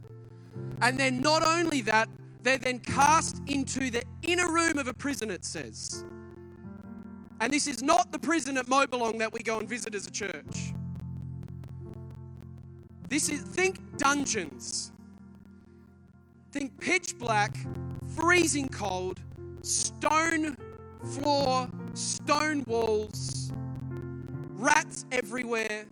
And 0.82 0.98
then 0.98 1.22
not 1.22 1.46
only 1.46 1.82
that, 1.82 2.10
they're 2.44 2.58
then 2.58 2.80
cast 2.80 3.42
into 3.48 3.92
the 3.92 4.04
inner 4.22 4.52
room 4.52 4.78
of 4.78 4.88
a 4.88 4.94
prison, 4.94 5.30
it 5.32 5.44
says. 5.44 6.06
And 7.40 7.52
this 7.52 7.68
is 7.68 7.84
not 7.84 8.12
the 8.12 8.20
prison 8.20 8.58
at 8.58 8.68
Mobilong 8.68 9.20
that 9.20 9.34
we 9.34 9.42
go 9.42 9.60
and 9.60 9.68
visit 9.68 9.94
as 9.94 10.08
a 10.08 10.12
church. 10.12 10.74
This 13.10 13.30
is, 13.30 13.42
think 13.42 13.98
dungeons. 13.98 14.92
Think 16.52 16.80
pitch 16.80 17.18
black, 17.18 17.56
freezing 18.16 18.70
cold, 18.70 19.20
stone 19.62 20.58
floor, 21.04 21.70
stone 21.94 22.64
walls, 22.68 23.52
rats 24.58 25.06
everywhere. 25.12 25.86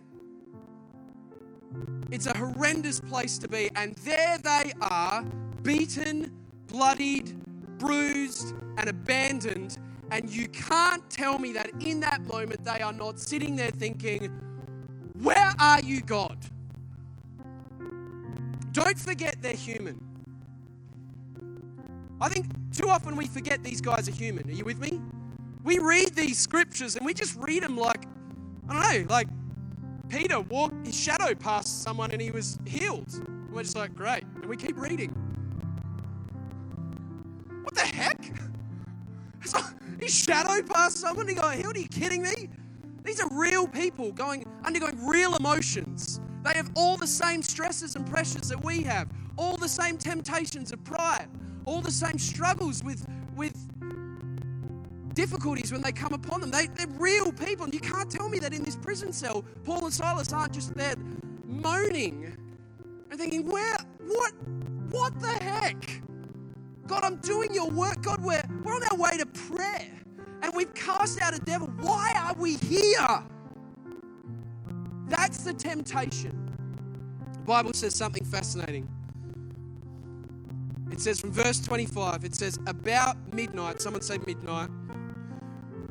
It's 2.10 2.26
a 2.26 2.36
horrendous 2.36 3.00
place 3.00 3.38
to 3.38 3.48
be. 3.48 3.70
And 3.74 3.94
there 3.96 4.38
they 4.38 4.72
are, 4.80 5.24
beaten, 5.62 6.32
bloodied, 6.66 7.36
bruised, 7.78 8.54
and 8.76 8.88
abandoned. 8.88 9.78
And 10.10 10.28
you 10.30 10.48
can't 10.48 11.08
tell 11.10 11.38
me 11.38 11.52
that 11.52 11.70
in 11.80 12.00
that 12.00 12.22
moment 12.26 12.64
they 12.64 12.80
are 12.80 12.92
not 12.92 13.18
sitting 13.18 13.56
there 13.56 13.70
thinking, 13.70 14.30
Where 15.22 15.52
are 15.58 15.80
you, 15.80 16.00
God? 16.00 16.38
Don't 18.72 18.98
forget 18.98 19.36
they're 19.40 19.54
human. 19.54 20.00
I 22.20 22.28
think 22.28 22.46
too 22.72 22.88
often 22.88 23.16
we 23.16 23.26
forget 23.26 23.62
these 23.62 23.80
guys 23.80 24.08
are 24.08 24.12
human. 24.12 24.48
Are 24.48 24.52
you 24.52 24.64
with 24.64 24.78
me? 24.78 25.00
We 25.64 25.78
read 25.78 26.14
these 26.14 26.38
scriptures 26.38 26.96
and 26.96 27.04
we 27.04 27.12
just 27.12 27.36
read 27.36 27.62
them 27.62 27.76
like, 27.76 28.06
I 28.68 28.92
don't 28.92 29.08
know, 29.08 29.14
like 29.14 29.28
Peter 30.08 30.40
walked, 30.40 30.86
his 30.86 30.98
shadow 30.98 31.34
past 31.34 31.82
someone 31.82 32.10
and 32.10 32.20
he 32.20 32.30
was 32.30 32.58
healed. 32.66 33.12
And 33.14 33.52
we're 33.52 33.62
just 33.62 33.76
like, 33.76 33.94
great. 33.94 34.24
And 34.36 34.46
we 34.46 34.56
keep 34.56 34.78
reading. 34.78 35.10
What 37.62 37.74
the 37.74 37.80
heck? 37.80 38.32
his 40.00 40.14
shadow 40.14 40.62
passed 40.62 40.98
someone, 40.98 41.28
he 41.28 41.34
got 41.34 41.54
healed. 41.54 41.76
Are 41.76 41.80
you 41.80 41.88
kidding 41.88 42.22
me? 42.22 42.48
These 43.04 43.20
are 43.20 43.28
real 43.32 43.68
people 43.68 44.12
going 44.12 44.44
undergoing 44.64 45.04
real 45.06 45.36
emotions. 45.36 46.20
They 46.44 46.54
have 46.54 46.70
all 46.74 46.96
the 46.96 47.06
same 47.06 47.42
stresses 47.42 47.96
and 47.96 48.06
pressures 48.06 48.48
that 48.48 48.64
we 48.64 48.82
have, 48.82 49.08
all 49.36 49.56
the 49.56 49.68
same 49.68 49.96
temptations 49.96 50.72
of 50.72 50.82
pride, 50.84 51.28
all 51.64 51.80
the 51.80 51.90
same 51.90 52.18
struggles 52.18 52.82
with 52.82 53.06
difficulties 55.26 55.72
when 55.72 55.82
they 55.82 55.90
come 55.90 56.12
upon 56.12 56.40
them. 56.40 56.52
They, 56.52 56.68
they're 56.68 56.86
real 56.98 57.32
people. 57.32 57.64
And 57.64 57.74
you 57.74 57.80
can't 57.80 58.08
tell 58.08 58.28
me 58.28 58.38
that 58.38 58.52
in 58.52 58.62
this 58.62 58.76
prison 58.76 59.12
cell, 59.12 59.44
Paul 59.64 59.86
and 59.86 59.92
Silas 59.92 60.32
aren't 60.32 60.52
just 60.52 60.72
there 60.74 60.94
moaning 61.44 62.36
and 63.10 63.18
thinking, 63.18 63.44
where, 63.44 63.76
what, 64.06 64.32
what 64.90 65.18
the 65.20 65.26
heck? 65.26 66.00
God, 66.86 67.02
I'm 67.02 67.16
doing 67.16 67.52
your 67.52 67.68
work. 67.68 68.02
God, 68.02 68.22
we're, 68.22 68.42
we're 68.62 68.74
on 68.74 68.84
our 68.84 68.96
way 68.96 69.16
to 69.18 69.26
prayer 69.26 69.90
and 70.42 70.52
we've 70.54 70.72
cast 70.74 71.20
out 71.20 71.34
a 71.34 71.40
devil. 71.40 71.66
Why 71.80 72.12
are 72.16 72.34
we 72.34 72.54
here? 72.58 73.24
That's 75.08 75.38
the 75.38 75.54
temptation. 75.54 76.52
The 77.32 77.38
Bible 77.40 77.72
says 77.72 77.96
something 77.96 78.24
fascinating. 78.24 78.88
It 80.92 81.00
says 81.00 81.18
from 81.18 81.32
verse 81.32 81.58
25, 81.60 82.24
it 82.24 82.36
says, 82.36 82.60
About 82.68 83.16
midnight, 83.34 83.80
someone 83.82 84.02
say 84.02 84.18
midnight, 84.24 84.70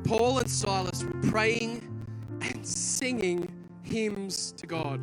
Paul 0.06 0.38
and 0.38 0.48
Silas 0.48 1.02
were 1.02 1.30
praying 1.30 1.82
and 2.40 2.64
singing 2.64 3.48
hymns 3.82 4.52
to 4.52 4.66
God. 4.66 5.00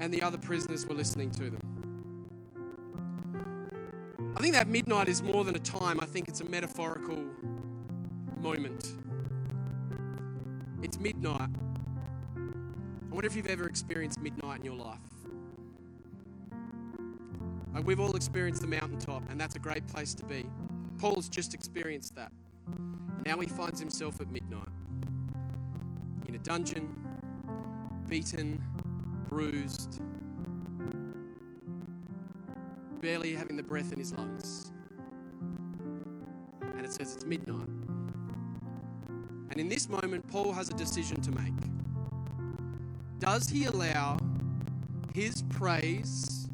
And 0.00 0.12
the 0.12 0.20
other 0.20 0.36
prisoners 0.36 0.86
were 0.86 0.94
listening 0.94 1.30
to 1.32 1.50
them. 1.50 1.78
I 4.36 4.40
think 4.40 4.54
that 4.54 4.68
midnight 4.68 5.08
is 5.08 5.22
more 5.22 5.42
than 5.42 5.56
a 5.56 5.60
time, 5.60 5.98
I 6.00 6.04
think 6.04 6.28
it's 6.28 6.42
a 6.42 6.44
metaphorical 6.44 7.24
moment. 8.40 8.92
It's 10.82 11.00
midnight. 11.00 11.48
I 12.36 13.10
wonder 13.10 13.26
if 13.26 13.34
you've 13.34 13.46
ever 13.46 13.66
experienced 13.66 14.20
midnight 14.20 14.60
in 14.60 14.66
your 14.66 14.76
life. 14.76 14.98
Like 17.74 17.86
we've 17.86 18.00
all 18.00 18.14
experienced 18.16 18.60
the 18.60 18.68
mountaintop, 18.68 19.22
and 19.30 19.40
that's 19.40 19.56
a 19.56 19.58
great 19.58 19.86
place 19.88 20.12
to 20.14 20.24
be. 20.26 20.44
Paul's 20.98 21.28
just 21.28 21.54
experienced 21.54 22.14
that. 22.14 22.30
Now 23.26 23.38
he 23.38 23.46
finds 23.46 23.80
himself 23.80 24.20
at 24.20 24.30
midnight 24.30 24.68
in 26.26 26.34
a 26.34 26.38
dungeon, 26.38 26.94
beaten, 28.08 28.62
bruised, 29.28 30.00
barely 33.00 33.34
having 33.34 33.56
the 33.56 33.62
breath 33.62 33.92
in 33.92 33.98
his 33.98 34.12
lungs. 34.12 34.72
And 36.60 36.84
it 36.84 36.92
says 36.92 37.14
it's 37.14 37.24
midnight. 37.24 37.68
And 39.50 39.56
in 39.58 39.68
this 39.68 39.88
moment, 39.88 40.26
Paul 40.28 40.52
has 40.52 40.68
a 40.68 40.74
decision 40.74 41.20
to 41.22 41.30
make. 41.32 41.54
Does 43.18 43.48
he 43.48 43.64
allow 43.64 44.16
his 45.14 45.42
praise 45.50 46.48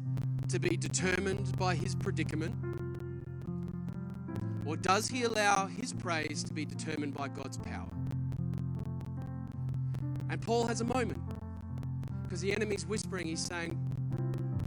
to 0.49 0.59
be 0.59 0.77
determined 0.77 1.57
by 1.57 1.75
his 1.75 1.95
predicament? 1.95 2.55
Or 4.65 4.75
does 4.75 5.07
he 5.07 5.23
allow 5.23 5.67
his 5.67 5.93
praise 5.93 6.43
to 6.43 6.53
be 6.53 6.65
determined 6.65 7.13
by 7.13 7.27
God's 7.27 7.57
power? 7.57 7.89
And 10.29 10.41
Paul 10.41 10.67
has 10.67 10.81
a 10.81 10.85
moment 10.85 11.21
because 12.23 12.41
the 12.41 12.51
enemy's 12.51 12.85
whispering, 12.85 13.27
he's 13.27 13.39
saying, 13.39 13.77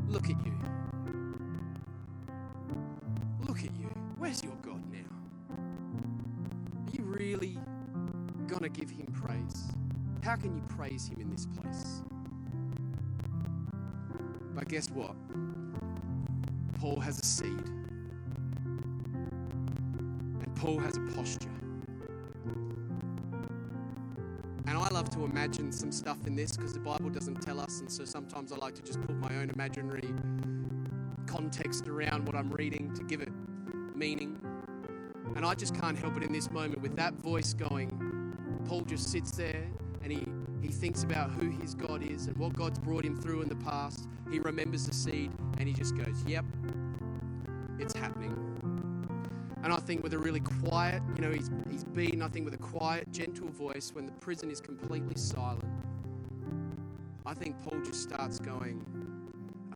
Look 0.08 0.24
at 0.24 0.36
you. 0.46 0.58
Look 3.46 3.58
at 3.58 3.74
you. 3.78 3.90
Where's 4.16 4.42
your 4.42 4.56
God 4.62 4.82
now? 4.90 5.56
Are 5.56 6.90
you 6.96 7.02
really 7.04 7.58
going 8.46 8.62
to 8.62 8.68
give 8.68 8.90
him 8.90 9.06
praise? 9.12 9.68
How 10.22 10.36
can 10.36 10.54
you 10.54 10.62
praise 10.76 11.08
Him 11.08 11.20
in 11.20 11.30
this 11.30 11.46
place? 11.46 12.02
But 14.54 14.68
guess 14.68 14.90
what? 14.90 15.14
Paul 16.78 17.00
has 17.00 17.18
a 17.18 17.24
seed, 17.24 17.70
Paul 20.58 20.80
has 20.80 20.96
a 20.96 21.00
posture. 21.14 21.48
And 24.66 24.76
I 24.76 24.88
love 24.88 25.08
to 25.10 25.24
imagine 25.24 25.70
some 25.70 25.92
stuff 25.92 26.26
in 26.26 26.34
this 26.34 26.56
because 26.56 26.72
the 26.72 26.80
Bible 26.80 27.10
doesn't 27.10 27.40
tell 27.40 27.60
us, 27.60 27.80
and 27.80 27.90
so 27.90 28.04
sometimes 28.04 28.52
I 28.52 28.56
like 28.56 28.74
to 28.74 28.82
just 28.82 29.00
put 29.00 29.16
my 29.16 29.34
own 29.36 29.50
imaginary 29.50 30.12
context 31.26 31.86
around 31.86 32.26
what 32.26 32.34
I'm 32.34 32.50
reading 32.50 32.92
to 32.94 33.04
give 33.04 33.20
it 33.20 33.28
meaning. 33.94 34.40
And 35.36 35.46
I 35.46 35.54
just 35.54 35.78
can't 35.80 35.96
help 35.96 36.16
it 36.16 36.24
in 36.24 36.32
this 36.32 36.50
moment 36.50 36.82
with 36.82 36.96
that 36.96 37.14
voice 37.14 37.54
going, 37.54 38.34
Paul 38.66 38.80
just 38.80 39.12
sits 39.12 39.30
there 39.30 39.64
and 40.02 40.10
he, 40.10 40.26
he 40.60 40.68
thinks 40.68 41.04
about 41.04 41.30
who 41.30 41.50
his 41.50 41.74
God 41.74 42.02
is 42.02 42.26
and 42.26 42.36
what 42.36 42.54
God's 42.54 42.80
brought 42.80 43.04
him 43.04 43.16
through 43.16 43.42
in 43.42 43.48
the 43.48 43.56
past. 43.56 44.08
He 44.30 44.40
remembers 44.40 44.86
the 44.86 44.94
seed 44.94 45.30
and 45.58 45.68
he 45.68 45.74
just 45.74 45.96
goes, 45.96 46.24
Yep, 46.26 46.44
it's 47.78 47.94
happening. 47.94 48.47
And 49.68 49.76
I 49.76 49.80
think 49.80 50.02
with 50.02 50.14
a 50.14 50.18
really 50.18 50.40
quiet, 50.40 51.02
you 51.14 51.20
know, 51.20 51.30
he's, 51.30 51.50
he's 51.70 51.84
been, 51.84 52.22
I 52.22 52.28
think, 52.28 52.46
with 52.46 52.54
a 52.54 52.56
quiet, 52.56 53.12
gentle 53.12 53.48
voice 53.48 53.90
when 53.92 54.06
the 54.06 54.12
prison 54.12 54.50
is 54.50 54.62
completely 54.62 55.14
silent. 55.14 55.62
I 57.26 57.34
think 57.34 57.54
Paul 57.62 57.78
just 57.84 58.02
starts 58.02 58.38
going, 58.38 58.82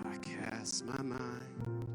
I 0.03 0.17
cast 0.17 0.87
my 0.87 1.03
mind 1.03 1.87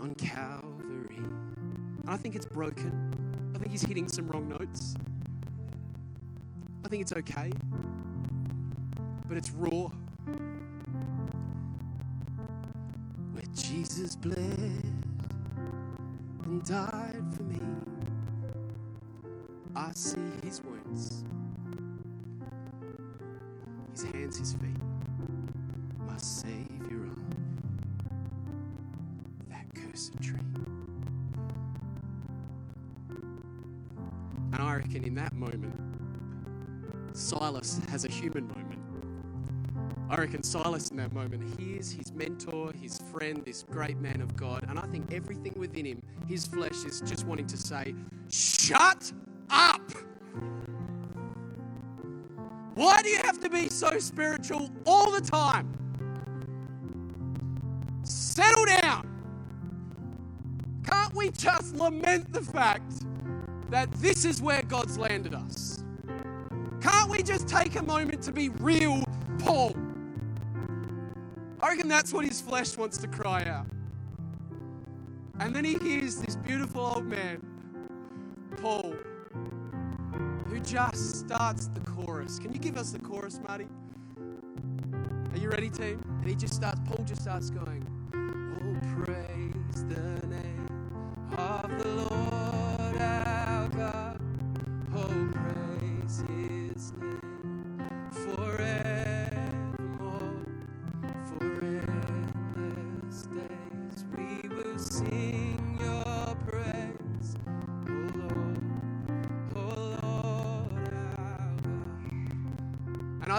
on 0.00 0.14
Calvary. 0.14 1.18
And 1.18 2.08
I 2.08 2.16
think 2.16 2.34
it's 2.34 2.46
broken. 2.46 3.52
I 3.54 3.58
think 3.58 3.70
he's 3.70 3.82
hitting 3.82 4.08
some 4.08 4.26
wrong 4.28 4.48
notes. 4.48 4.94
I 6.82 6.88
think 6.88 7.02
it's 7.02 7.12
okay. 7.12 7.52
But 9.28 9.36
it's 9.36 9.50
raw. 9.50 9.90
Where 13.34 13.44
Jesus 13.54 14.16
bled 14.16 14.91
and 16.52 16.64
died 16.66 17.24
for 17.34 17.42
me. 17.44 17.58
I 19.74 19.90
see 19.94 20.20
his 20.44 20.60
wounds, 20.62 21.24
his 23.92 24.02
hands, 24.02 24.36
his 24.38 24.52
feet, 24.52 24.76
my 26.06 26.18
Savior 26.18 27.06
on 27.08 27.24
that 29.48 29.64
cursed 29.74 30.20
tree. 30.20 30.38
And 34.52 34.60
I 34.60 34.76
reckon 34.76 35.04
in 35.04 35.14
that 35.14 35.32
moment, 35.32 35.74
Silas 37.14 37.80
has 37.88 38.04
a 38.04 38.08
human 38.08 38.46
moment. 38.46 38.61
I 40.12 40.16
reckon 40.16 40.42
Silas 40.42 40.90
in 40.90 40.98
that 40.98 41.14
moment 41.14 41.58
hears 41.58 41.90
his 41.90 42.12
mentor, 42.12 42.70
his 42.78 42.98
friend, 43.10 43.42
this 43.46 43.62
great 43.62 43.96
man 43.96 44.20
of 44.20 44.36
God, 44.36 44.62
and 44.68 44.78
I 44.78 44.82
think 44.88 45.10
everything 45.10 45.54
within 45.56 45.86
him, 45.86 46.02
his 46.28 46.44
flesh, 46.44 46.84
is 46.84 47.00
just 47.00 47.26
wanting 47.26 47.46
to 47.46 47.56
say, 47.56 47.94
Shut 48.30 49.10
up! 49.48 49.80
Why 52.74 53.00
do 53.00 53.08
you 53.08 53.20
have 53.24 53.40
to 53.40 53.48
be 53.48 53.70
so 53.70 53.98
spiritual 53.98 54.68
all 54.84 55.10
the 55.10 55.22
time? 55.22 55.72
Settle 58.02 58.66
down. 58.66 59.08
Can't 60.90 61.14
we 61.14 61.30
just 61.30 61.74
lament 61.76 62.30
the 62.34 62.42
fact 62.42 63.06
that 63.70 63.90
this 63.92 64.26
is 64.26 64.42
where 64.42 64.60
God's 64.64 64.98
landed 64.98 65.32
us? 65.32 65.84
Can't 66.82 67.10
we 67.10 67.22
just 67.22 67.48
take 67.48 67.76
a 67.76 67.82
moment 67.82 68.20
to 68.24 68.32
be 68.32 68.50
real, 68.50 69.02
Paul? 69.38 69.74
Reckon 71.72 71.88
that's 71.88 72.12
what 72.12 72.26
his 72.26 72.38
flesh 72.38 72.76
wants 72.76 72.98
to 72.98 73.08
cry 73.08 73.44
out. 73.44 73.64
And 75.40 75.56
then 75.56 75.64
he 75.64 75.78
hears 75.78 76.16
this 76.16 76.36
beautiful 76.36 76.82
old 76.82 77.06
man, 77.06 77.40
Paul, 78.60 78.94
who 80.44 80.60
just 80.60 81.20
starts 81.20 81.68
the 81.68 81.80
chorus. 81.80 82.38
Can 82.38 82.52
you 82.52 82.58
give 82.58 82.76
us 82.76 82.90
the 82.90 82.98
chorus, 82.98 83.40
Marty? 83.48 83.68
Are 85.32 85.38
you 85.38 85.48
ready, 85.48 85.70
team? 85.70 85.98
And 86.20 86.28
he 86.28 86.34
just 86.34 86.52
starts, 86.52 86.78
Paul 86.84 87.06
just 87.06 87.22
starts 87.22 87.48
going, 87.48 87.86
Oh, 88.12 89.04
praise 89.04 89.31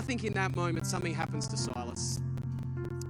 think 0.03 0.23
in 0.23 0.33
that 0.33 0.55
moment 0.55 0.85
something 0.85 1.13
happens 1.13 1.47
to 1.47 1.57
Silas. 1.57 2.19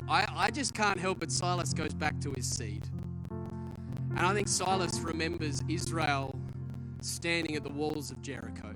I, 0.07 0.27
I 0.33 0.51
just 0.51 0.73
can't 0.73 0.99
help 0.99 1.19
but 1.19 1.31
Silas 1.31 1.73
goes 1.73 1.93
back 1.93 2.19
to 2.21 2.31
his 2.31 2.49
seed. 2.49 2.87
And 3.29 4.19
I 4.19 4.33
think 4.33 4.47
Silas 4.47 4.99
remembers 4.99 5.61
Israel 5.67 6.39
standing 7.01 7.55
at 7.55 7.63
the 7.63 7.69
walls 7.69 8.11
of 8.11 8.21
Jericho. 8.21 8.73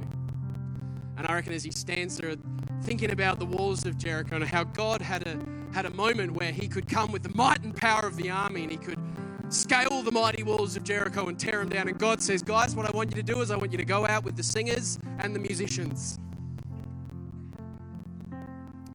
And 1.17 1.27
I 1.27 1.33
reckon 1.33 1.53
as 1.53 1.63
he 1.63 1.71
stands 1.71 2.17
there 2.17 2.35
thinking 2.83 3.11
about 3.11 3.39
the 3.39 3.45
walls 3.45 3.85
of 3.85 3.97
Jericho 3.97 4.35
and 4.35 4.43
how 4.43 4.63
God 4.63 5.01
had 5.01 5.25
a, 5.27 5.39
had 5.73 5.85
a 5.85 5.91
moment 5.91 6.31
where 6.33 6.51
he 6.51 6.67
could 6.67 6.87
come 6.89 7.11
with 7.11 7.23
the 7.23 7.35
might 7.35 7.63
and 7.63 7.75
power 7.75 8.05
of 8.05 8.17
the 8.17 8.29
army 8.29 8.63
and 8.63 8.71
he 8.71 8.77
could 8.77 8.99
scale 9.49 10.01
the 10.03 10.11
mighty 10.11 10.43
walls 10.43 10.75
of 10.75 10.83
Jericho 10.83 11.27
and 11.27 11.39
tear 11.39 11.59
them 11.59 11.69
down. 11.69 11.87
And 11.87 11.97
God 11.97 12.21
says, 12.21 12.41
Guys, 12.41 12.75
what 12.75 12.85
I 12.85 12.95
want 12.95 13.09
you 13.11 13.15
to 13.15 13.23
do 13.23 13.41
is 13.41 13.51
I 13.51 13.57
want 13.57 13.71
you 13.71 13.77
to 13.77 13.85
go 13.85 14.05
out 14.05 14.23
with 14.23 14.35
the 14.35 14.43
singers 14.43 14.99
and 15.19 15.33
the 15.35 15.39
musicians. 15.39 16.19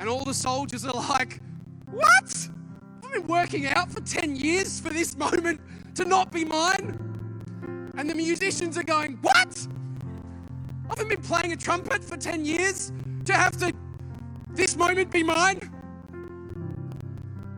And 0.03 0.11
all 0.11 0.25
the 0.25 0.35
soldiers 0.35 0.85
are 0.85 0.93
like, 0.93 1.39
What? 1.93 2.49
I've 3.05 3.13
been 3.13 3.27
working 3.29 3.67
out 3.67 3.89
for 3.89 4.01
10 4.01 4.35
years 4.35 4.81
for 4.81 4.89
this 4.89 5.17
moment 5.17 5.61
to 5.95 6.05
not 6.05 6.33
be 6.33 6.45
mine. 6.45 6.99
And 7.97 8.11
the 8.11 8.15
musicians 8.17 8.77
are 8.77 8.83
going, 8.83 9.17
What? 9.23 9.69
I 10.87 10.89
haven't 10.89 11.09
been 11.09 11.23
playing 11.23 11.53
a 11.53 11.57
trumpet 11.57 12.03
for 12.03 12.17
10 12.17 12.45
years 12.45 12.91
to 13.27 13.33
have 13.33 13.57
to, 13.59 13.73
this 14.51 14.77
moment 14.77 15.13
be 15.13 15.23
mine. 15.23 15.61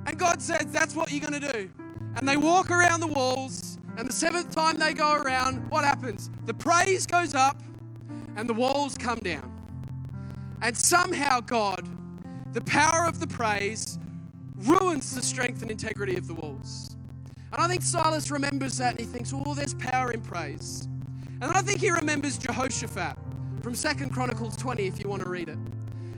And 0.07 0.18
God 0.18 0.42
says, 0.42 0.66
That's 0.66 0.94
what 0.94 1.11
you're 1.11 1.26
going 1.26 1.40
to 1.40 1.50
do. 1.50 1.70
And 2.16 2.28
they 2.28 2.37
walk 2.37 2.70
around 2.70 3.00
the 3.00 3.07
walls, 3.07 3.78
and 3.96 4.07
the 4.07 4.12
seventh 4.12 4.54
time 4.54 4.76
they 4.76 4.92
go 4.92 5.14
around, 5.14 5.70
what 5.70 5.83
happens? 5.83 6.28
The 6.44 6.52
praise 6.52 7.07
goes 7.07 7.35
up, 7.35 7.62
and 8.37 8.46
the 8.46 8.52
walls 8.54 8.98
come 8.98 9.20
down. 9.20 9.50
And 10.61 10.76
somehow, 10.76 11.40
God, 11.40 11.88
the 12.55 12.62
power 12.62 13.07
of 13.07 13.19
the 13.19 13.27
praise, 13.27 13.99
ruins 14.57 15.12
the 15.12 15.23
strength 15.23 15.61
and 15.61 15.71
integrity 15.73 16.17
of 16.17 16.29
the 16.29 16.35
walls. 16.35 16.97
And 17.53 17.61
I 17.61 17.67
think 17.67 17.83
Silas 17.83 18.31
remembers 18.31 18.79
that 18.79 18.93
and 18.93 19.01
he 19.01 19.07
thinks, 19.07 19.33
oh, 19.35 19.55
there's 19.55 19.75
power 19.75 20.12
in 20.12 20.21
praise. 20.21 20.88
And 21.43 21.53
I 21.53 21.62
think 21.62 21.81
he 21.81 21.90
remembers 21.90 22.38
Jehoshaphat 22.38 23.17
from 23.61 23.75
Second 23.75 24.11
Chronicles 24.12 24.57
20, 24.57 24.87
if 24.87 25.03
you 25.03 25.11
want 25.11 25.23
to 25.23 25.29
read 25.29 25.49
it. 25.49 25.59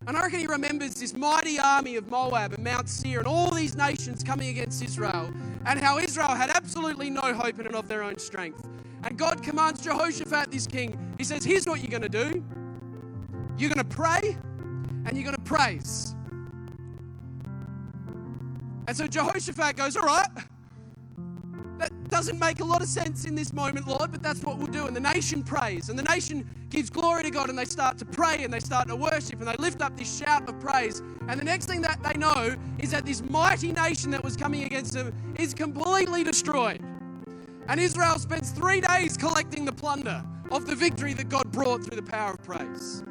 And 0.06 0.16
I 0.16 0.22
reckon 0.22 0.40
he 0.40 0.46
remembers 0.46 0.94
this 0.94 1.14
mighty 1.14 1.58
army 1.58 1.96
of 1.96 2.10
Moab 2.10 2.52
and 2.52 2.62
Mount 2.62 2.88
Seir 2.88 3.20
and 3.20 3.26
all 3.26 3.50
these 3.50 3.74
nations 3.74 4.22
coming 4.22 4.50
against 4.50 4.84
Israel, 4.84 5.32
and 5.64 5.80
how 5.80 5.98
Israel 5.98 6.28
had 6.28 6.50
absolutely 6.50 7.08
no 7.08 7.32
hope 7.34 7.58
in 7.58 7.66
and 7.66 7.74
of 7.74 7.88
their 7.88 8.02
own 8.02 8.18
strength. 8.18 8.68
And 9.04 9.16
God 9.16 9.42
commands 9.42 9.80
Jehoshaphat, 9.80 10.50
this 10.50 10.66
king, 10.66 10.98
he 11.18 11.24
says, 11.24 11.44
Here's 11.44 11.66
what 11.66 11.80
you're 11.80 11.98
going 11.98 12.10
to 12.10 12.30
do 12.30 12.44
you're 13.58 13.70
going 13.70 13.88
to 13.88 13.96
pray 13.96 14.36
and 15.06 15.16
you're 15.16 15.24
going 15.24 15.36
to 15.36 15.42
praise. 15.42 16.15
And 18.86 18.96
so 18.96 19.06
Jehoshaphat 19.06 19.76
goes, 19.76 19.96
All 19.96 20.06
right, 20.06 20.28
that 21.78 22.08
doesn't 22.08 22.38
make 22.38 22.60
a 22.60 22.64
lot 22.64 22.82
of 22.82 22.88
sense 22.88 23.24
in 23.24 23.34
this 23.34 23.52
moment, 23.52 23.86
Lord, 23.86 24.12
but 24.12 24.22
that's 24.22 24.42
what 24.42 24.58
we'll 24.58 24.66
do. 24.68 24.86
And 24.86 24.96
the 24.96 25.00
nation 25.00 25.42
prays, 25.42 25.88
and 25.88 25.98
the 25.98 26.04
nation 26.04 26.48
gives 26.70 26.88
glory 26.88 27.24
to 27.24 27.30
God, 27.30 27.50
and 27.50 27.58
they 27.58 27.64
start 27.64 27.98
to 27.98 28.04
pray, 28.04 28.44
and 28.44 28.52
they 28.52 28.60
start 28.60 28.88
to 28.88 28.96
worship, 28.96 29.40
and 29.40 29.48
they 29.48 29.56
lift 29.56 29.82
up 29.82 29.96
this 29.96 30.18
shout 30.18 30.48
of 30.48 30.58
praise. 30.60 31.02
And 31.28 31.38
the 31.38 31.44
next 31.44 31.66
thing 31.66 31.82
that 31.82 32.02
they 32.02 32.14
know 32.14 32.56
is 32.78 32.90
that 32.92 33.04
this 33.04 33.22
mighty 33.22 33.72
nation 33.72 34.10
that 34.12 34.22
was 34.22 34.36
coming 34.36 34.64
against 34.64 34.92
them 34.92 35.12
is 35.38 35.52
completely 35.52 36.24
destroyed. 36.24 36.80
And 37.68 37.80
Israel 37.80 38.18
spends 38.18 38.50
three 38.50 38.80
days 38.80 39.16
collecting 39.16 39.64
the 39.64 39.72
plunder 39.72 40.24
of 40.50 40.66
the 40.66 40.76
victory 40.76 41.12
that 41.14 41.28
God 41.28 41.50
brought 41.50 41.84
through 41.84 41.96
the 41.96 42.08
power 42.10 42.34
of 42.34 42.42
praise. 42.42 43.02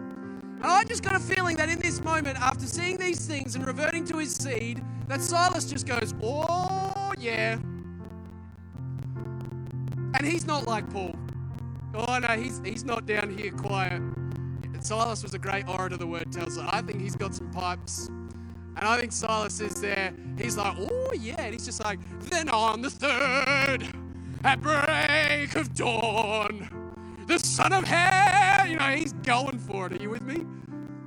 And 0.65 0.73
I 0.73 0.83
just 0.83 1.03
got 1.03 1.15
a 1.15 1.19
feeling 1.19 1.57
that 1.57 1.69
in 1.69 1.77
this 1.77 2.03
moment, 2.03 2.41
after 2.41 2.65
seeing 2.65 2.97
these 2.97 3.27
things 3.27 3.53
and 3.53 3.67
reverting 3.67 4.03
to 4.05 4.17
his 4.17 4.33
seed, 4.33 4.83
that 5.07 5.21
Silas 5.21 5.69
just 5.69 5.85
goes, 5.85 6.15
Oh, 6.23 7.13
yeah. 7.19 7.59
And 10.15 10.21
he's 10.23 10.47
not 10.47 10.65
like 10.65 10.89
Paul. 10.89 11.15
Oh, 11.93 12.17
no, 12.17 12.29
he's, 12.29 12.63
he's 12.65 12.83
not 12.83 13.05
down 13.05 13.37
here 13.37 13.51
quiet. 13.51 14.01
Silas 14.79 15.21
was 15.21 15.35
a 15.35 15.37
great 15.37 15.69
orator, 15.69 15.97
the 15.97 16.07
word 16.07 16.31
tells 16.31 16.57
us. 16.57 16.67
I 16.67 16.81
think 16.81 16.99
he's 16.99 17.15
got 17.15 17.35
some 17.35 17.51
pipes. 17.51 18.07
And 18.07 18.79
I 18.79 18.99
think 18.99 19.11
Silas 19.11 19.59
is 19.61 19.79
there. 19.79 20.15
He's 20.35 20.57
like, 20.57 20.77
oh, 20.79 21.13
yeah. 21.13 21.41
And 21.41 21.53
he's 21.53 21.65
just 21.65 21.83
like, 21.83 21.99
then 22.31 22.49
on 22.49 22.81
the 22.81 22.89
third, 22.89 23.87
at 24.43 24.61
break 24.61 25.55
of 25.55 25.75
dawn, 25.75 26.84
the 27.27 27.39
son 27.39 27.73
of 27.73 27.83
hell. 27.83 28.67
You 28.67 28.77
know, 28.77 28.85
he's 28.85 29.13
going 29.13 29.59
for 29.59 29.87
it. 29.87 29.93
Are 29.93 30.01
you 30.01 30.09
with 30.09 30.23
me? 30.23 30.45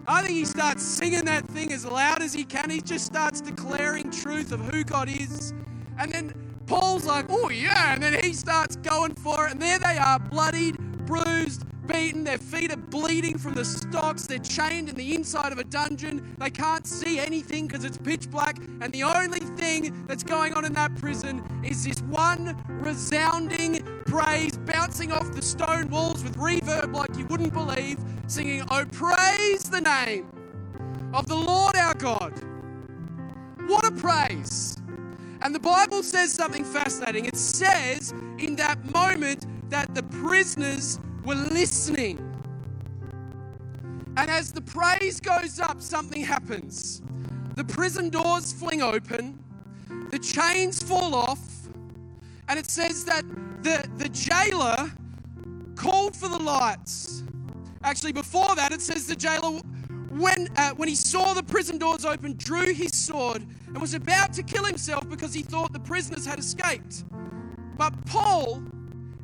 I 0.06 0.22
think 0.22 0.34
he 0.38 0.44
starts 0.44 0.82
singing 0.82 1.26
that 1.26 1.46
thing 1.48 1.72
as 1.72 1.84
loud 1.84 2.22
as 2.22 2.32
he 2.32 2.44
can. 2.44 2.70
He 2.70 2.80
just 2.80 3.04
starts 3.04 3.40
declaring 3.40 4.10
truth 4.10 4.52
of 4.52 4.60
who 4.60 4.82
God 4.82 5.08
is. 5.08 5.52
And 5.98 6.10
then 6.10 6.32
Paul's 6.66 7.04
like, 7.04 7.26
oh, 7.28 7.50
yeah. 7.50 7.92
And 7.94 8.02
then 8.02 8.22
he 8.22 8.32
starts 8.32 8.76
going 8.76 9.14
for 9.14 9.46
it. 9.46 9.52
And 9.52 9.60
there 9.60 9.78
they 9.78 9.98
are, 9.98 10.18
bloodied, 10.18 10.78
bruised, 11.06 11.64
beaten. 11.86 12.24
Their 12.24 12.38
feet 12.38 12.72
are 12.72 12.76
bleeding 12.76 13.36
from 13.36 13.54
the 13.54 13.64
stocks. 13.64 14.26
They're 14.26 14.38
chained 14.38 14.88
in 14.88 14.94
the 14.94 15.14
inside 15.14 15.52
of 15.52 15.58
a 15.58 15.64
dungeon. 15.64 16.36
They 16.38 16.50
can't 16.50 16.86
see 16.86 17.18
anything 17.18 17.66
because 17.66 17.84
it's 17.84 17.98
pitch 17.98 18.30
black. 18.30 18.58
And 18.80 18.92
the 18.92 19.02
only 19.02 19.40
thing 19.40 20.06
that's 20.06 20.22
going 20.22 20.54
on 20.54 20.64
in 20.64 20.72
that 20.74 20.94
prison 20.96 21.42
is 21.64 21.84
this 21.84 22.00
one 22.02 22.56
resounding 22.68 23.57
praise 24.06 24.56
bouncing 24.58 25.12
off 25.12 25.32
the 25.34 25.42
stone 25.42 25.88
walls 25.90 26.24
with 26.24 26.36
reverb 26.36 26.94
like 26.94 27.16
you 27.16 27.26
wouldn't 27.26 27.52
believe, 27.52 27.98
singing, 28.26 28.64
Oh, 28.70 28.84
praise 28.90 29.64
the 29.64 29.80
name 29.80 30.28
of 31.14 31.26
the 31.26 31.36
Lord 31.36 31.76
our 31.76 31.94
God. 31.94 32.32
What 33.66 33.84
a 33.84 33.90
praise! 33.90 34.76
And 35.42 35.54
the 35.54 35.60
Bible 35.60 36.02
says 36.02 36.32
something 36.32 36.64
fascinating. 36.64 37.26
It 37.26 37.36
says 37.36 38.12
in 38.38 38.56
that 38.56 38.84
moment 38.92 39.46
that 39.70 39.94
the 39.94 40.02
prisoners 40.04 40.98
were 41.24 41.34
listening. 41.34 42.18
And 44.16 44.30
as 44.30 44.52
the 44.52 44.62
praise 44.62 45.20
goes 45.20 45.60
up, 45.60 45.80
something 45.80 46.24
happens. 46.24 47.02
The 47.56 47.64
prison 47.64 48.10
doors 48.10 48.52
fling 48.52 48.82
open, 48.82 49.38
the 50.10 50.18
chains 50.18 50.82
fall 50.82 51.14
off, 51.14 51.40
and 52.48 52.58
it 52.58 52.70
says 52.70 53.04
that 53.04 53.24
the, 53.62 53.88
the 53.96 54.08
jailer 54.08 54.90
called 55.74 56.16
for 56.16 56.28
the 56.28 56.38
lights. 56.38 57.22
Actually, 57.82 58.12
before 58.12 58.54
that, 58.56 58.72
it 58.72 58.80
says 58.80 59.06
the 59.06 59.16
jailer, 59.16 59.60
when, 60.10 60.48
uh, 60.56 60.70
when 60.72 60.88
he 60.88 60.94
saw 60.94 61.34
the 61.34 61.42
prison 61.42 61.78
doors 61.78 62.04
open, 62.04 62.34
drew 62.36 62.72
his 62.72 62.96
sword 62.96 63.46
and 63.66 63.80
was 63.80 63.94
about 63.94 64.32
to 64.34 64.42
kill 64.42 64.64
himself 64.64 65.08
because 65.08 65.32
he 65.32 65.42
thought 65.42 65.72
the 65.72 65.80
prisoners 65.80 66.26
had 66.26 66.38
escaped. 66.38 67.04
But 67.76 67.94
Paul, 68.06 68.62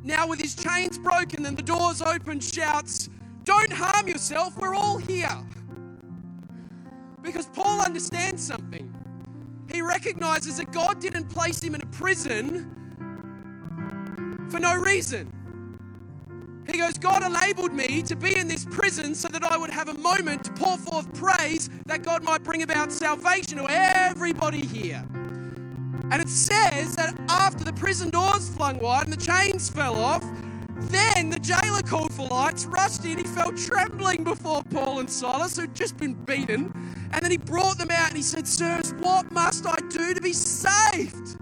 now 0.03 0.27
with 0.27 0.39
his 0.39 0.55
chains 0.55 0.97
broken 0.97 1.45
and 1.45 1.57
the 1.57 1.63
doors 1.63 2.01
open, 2.01 2.39
shouts, 2.39 3.09
Don't 3.43 3.71
harm 3.73 4.07
yourself, 4.07 4.57
we're 4.57 4.75
all 4.75 4.97
here. 4.97 5.37
Because 7.21 7.47
Paul 7.47 7.81
understands 7.81 8.45
something. 8.45 8.93
He 9.71 9.81
recognizes 9.81 10.57
that 10.57 10.71
God 10.71 11.01
didn't 11.01 11.27
place 11.27 11.61
him 11.61 11.75
in 11.75 11.81
a 11.81 11.87
prison 11.87 12.84
for 14.49 14.59
no 14.59 14.75
reason. 14.75 15.31
He 16.67 16.79
goes, 16.79 16.97
God 16.97 17.23
enabled 17.23 17.73
me 17.73 18.01
to 18.03 18.15
be 18.15 18.37
in 18.37 18.47
this 18.47 18.65
prison 18.65 19.13
so 19.13 19.27
that 19.27 19.43
I 19.43 19.55
would 19.57 19.69
have 19.69 19.89
a 19.89 19.93
moment 19.93 20.43
to 20.45 20.51
pour 20.51 20.77
forth 20.77 21.13
praise 21.13 21.69
that 21.85 22.03
God 22.03 22.23
might 22.23 22.43
bring 22.43 22.63
about 22.63 22.91
salvation 22.91 23.59
to 23.59 23.67
everybody 23.69 24.65
here. 24.65 25.05
And 26.11 26.21
it 26.21 26.29
says 26.29 26.95
that 26.95 27.19
after 27.29 27.63
the 27.63 27.73
prison 27.73 28.09
doors 28.09 28.49
flung 28.49 28.79
wide 28.79 29.05
and 29.05 29.13
the 29.13 29.23
chains 29.23 29.69
fell 29.69 29.95
off, 29.95 30.23
then 30.77 31.29
the 31.29 31.39
jailer 31.39 31.81
called 31.81 32.13
for 32.13 32.27
lights, 32.27 32.65
rushed 32.65 33.05
in, 33.05 33.17
he 33.17 33.23
fell 33.23 33.51
trembling 33.51 34.23
before 34.23 34.63
Paul 34.63 34.99
and 34.99 35.09
Silas, 35.09 35.57
who'd 35.57 35.73
just 35.73 35.97
been 35.97 36.13
beaten. 36.13 36.71
And 37.11 37.23
then 37.23 37.31
he 37.31 37.37
brought 37.37 37.77
them 37.77 37.91
out 37.91 38.09
and 38.09 38.17
he 38.17 38.23
said, 38.23 38.47
Sirs, 38.47 38.93
what 38.99 39.31
must 39.31 39.65
I 39.65 39.77
do 39.89 40.13
to 40.13 40.21
be 40.21 40.33
saved? 40.33 41.37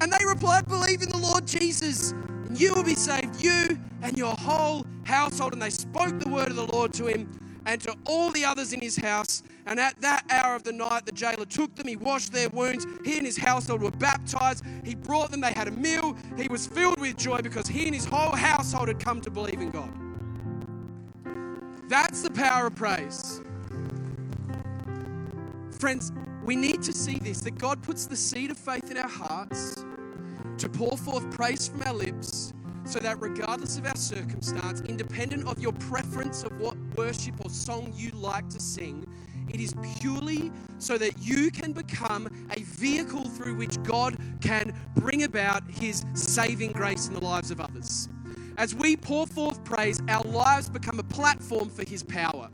And 0.00 0.12
they 0.12 0.24
replied, 0.26 0.68
Believe 0.68 1.02
in 1.02 1.08
the 1.08 1.18
Lord 1.18 1.46
Jesus, 1.46 2.12
and 2.12 2.58
you 2.58 2.74
will 2.74 2.84
be 2.84 2.94
saved, 2.94 3.42
you 3.42 3.78
and 4.02 4.16
your 4.16 4.34
whole 4.34 4.86
household. 5.04 5.52
And 5.52 5.62
they 5.62 5.70
spoke 5.70 6.18
the 6.18 6.28
word 6.28 6.48
of 6.48 6.56
the 6.56 6.66
Lord 6.66 6.92
to 6.94 7.06
him 7.06 7.30
and 7.64 7.80
to 7.82 7.94
all 8.04 8.30
the 8.30 8.44
others 8.44 8.72
in 8.72 8.80
his 8.80 8.96
house. 8.96 9.42
And 9.66 9.80
at 9.80 10.00
that 10.00 10.24
hour 10.30 10.54
of 10.54 10.62
the 10.62 10.72
night, 10.72 11.06
the 11.06 11.12
jailer 11.12 11.44
took 11.44 11.74
them. 11.74 11.88
He 11.88 11.96
washed 11.96 12.32
their 12.32 12.48
wounds. 12.50 12.86
He 13.04 13.16
and 13.16 13.26
his 13.26 13.36
household 13.36 13.82
were 13.82 13.90
baptized. 13.90 14.64
He 14.84 14.94
brought 14.94 15.32
them. 15.32 15.40
They 15.40 15.52
had 15.52 15.66
a 15.66 15.72
meal. 15.72 16.16
He 16.36 16.46
was 16.46 16.66
filled 16.66 17.00
with 17.00 17.16
joy 17.16 17.38
because 17.38 17.66
he 17.66 17.86
and 17.86 17.94
his 17.94 18.04
whole 18.04 18.36
household 18.36 18.88
had 18.88 19.00
come 19.00 19.20
to 19.22 19.30
believe 19.30 19.60
in 19.60 19.70
God. 19.70 19.92
That's 21.88 22.22
the 22.22 22.30
power 22.30 22.68
of 22.68 22.76
praise. 22.76 23.40
Friends, 25.72 26.12
we 26.44 26.54
need 26.54 26.82
to 26.82 26.92
see 26.92 27.18
this 27.18 27.40
that 27.40 27.58
God 27.58 27.82
puts 27.82 28.06
the 28.06 28.16
seed 28.16 28.52
of 28.52 28.56
faith 28.56 28.90
in 28.90 28.96
our 28.96 29.08
hearts 29.08 29.84
to 30.58 30.68
pour 30.68 30.96
forth 30.96 31.30
praise 31.30 31.68
from 31.68 31.82
our 31.82 31.92
lips 31.92 32.52
so 32.84 32.98
that 33.00 33.20
regardless 33.20 33.78
of 33.78 33.86
our 33.86 33.96
circumstance, 33.96 34.80
independent 34.82 35.46
of 35.46 35.58
your 35.58 35.72
preference 35.72 36.44
of 36.44 36.58
what 36.60 36.76
worship 36.96 37.34
or 37.44 37.50
song 37.50 37.92
you 37.96 38.10
like 38.10 38.48
to 38.48 38.60
sing, 38.60 39.04
it 39.48 39.60
is 39.60 39.74
purely 39.98 40.52
so 40.78 40.96
that 40.98 41.18
you 41.18 41.50
can 41.50 41.72
become 41.72 42.28
a 42.52 42.60
vehicle 42.62 43.24
through 43.24 43.56
which 43.56 43.82
God 43.82 44.16
can 44.40 44.72
bring 44.94 45.24
about 45.24 45.68
His 45.70 46.04
saving 46.14 46.72
grace 46.72 47.08
in 47.08 47.14
the 47.14 47.24
lives 47.24 47.50
of 47.50 47.60
others. 47.60 48.08
As 48.56 48.74
we 48.74 48.96
pour 48.96 49.26
forth 49.26 49.62
praise, 49.64 50.00
our 50.08 50.22
lives 50.24 50.68
become 50.70 50.98
a 50.98 51.04
platform 51.04 51.68
for 51.68 51.86
His 51.86 52.02
power. 52.02 52.48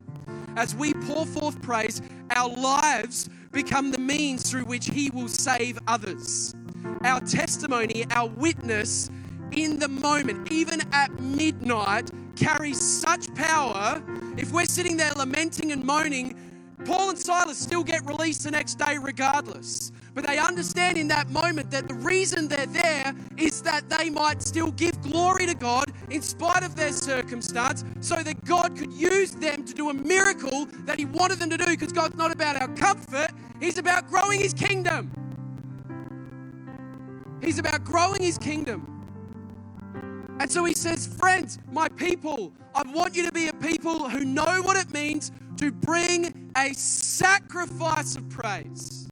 As 0.57 0.75
we 0.75 0.93
pour 0.95 1.25
forth 1.27 1.61
praise, 1.63 2.03
our 2.31 2.49
lives 2.49 3.29
become 3.53 3.91
the 3.91 3.99
means 3.99 4.51
through 4.51 4.65
which 4.65 4.87
He 4.87 5.11
will 5.11 5.29
save 5.29 5.79
others. 5.87 6.55
Our 7.05 7.21
testimony, 7.21 8.05
our 8.11 8.29
witness 8.29 9.11
in 9.53 9.79
the 9.79 9.89
moment, 9.89 10.51
even 10.51 10.81
at 10.93 11.19
midnight, 11.21 12.11
carries 12.37 12.81
such 12.81 13.33
power. 13.35 14.03
If 14.37 14.53
we're 14.53 14.65
sitting 14.65 14.97
there 14.97 15.13
lamenting 15.17 15.73
and 15.73 15.85
moaning, 15.85 16.37
Paul 16.85 17.11
and 17.11 17.19
Silas 17.19 17.59
still 17.59 17.85
get 17.85 18.05
released 18.07 18.45
the 18.45 18.51
next 18.51 18.75
day 18.79 18.99
regardless. 19.01 19.93
But 20.15 20.27
they 20.27 20.39
understand 20.39 20.99
in 20.99 21.09
that 21.09 21.31
moment 21.31 21.71
that 21.71 21.89
the 21.89 21.95
reason 21.95 22.49
they're 22.49 22.67
there 22.67 23.15
is 23.37 23.63
that 23.63 23.89
they 23.89 24.11
might 24.11 24.43
still 24.43 24.71
give 24.73 25.01
glory 25.01 25.47
to 25.47 25.55
God 25.55 25.87
in 26.11 26.21
spite 26.21 26.63
of 26.63 26.77
their 26.77 26.93
circumstance, 26.93 27.85
so 28.01 28.17
that 28.17 28.45
God 28.45 28.77
could 28.77 28.93
use 28.93 29.31
them 29.31 29.65
to 29.65 29.73
do 29.73 29.89
a 29.91 29.95
miracle 29.95 30.67
that 30.85 30.99
He 30.99 31.07
wanted 31.07 31.39
them 31.39 31.49
to 31.51 31.57
do. 31.57 31.67
Because 31.67 31.93
God's 31.93 32.17
not 32.17 32.33
about 32.33 32.61
our 32.61 32.69
comfort, 32.69 33.31
He's 33.61 33.79
about 33.79 34.09
growing 34.09 34.41
His 34.41 34.53
kingdom. 34.53 35.11
He's 37.43 37.59
about 37.59 37.85
growing 37.85 38.23
His 38.23 38.39
kingdom. 38.39 38.89
And 40.41 40.51
so 40.51 40.65
He 40.65 40.75
says, 40.75 41.07
Friends, 41.07 41.59
my 41.71 41.89
people, 41.89 42.53
I 42.75 42.83
want 42.83 43.15
you 43.15 43.27
to 43.27 43.33
be 43.33 43.49
a 43.49 43.53
people 43.55 44.09
who 44.09 44.25
know 44.25 44.63
what 44.63 44.77
it 44.77 44.93
means 44.93 45.33
to 45.59 45.71
bring 45.71 46.51
a 46.57 46.73
sacrifice 46.75 48.17
of 48.17 48.29
praise. 48.31 49.09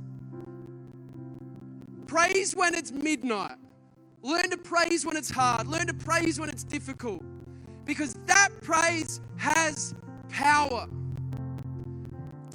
Praise 2.07 2.57
when 2.57 2.75
it's 2.75 2.91
midnight. 2.91 3.57
Learn 4.23 4.51
to 4.51 4.57
praise 4.57 5.07
when 5.07 5.17
it's 5.17 5.31
hard. 5.31 5.67
Learn 5.67 5.87
to 5.87 5.95
praise 5.95 6.39
when 6.41 6.49
it's 6.51 6.65
difficult. 6.65 7.23
Because 7.85 8.15
that 8.27 8.49
praise 8.61 9.21
has 9.37 9.95
power. 10.29 10.89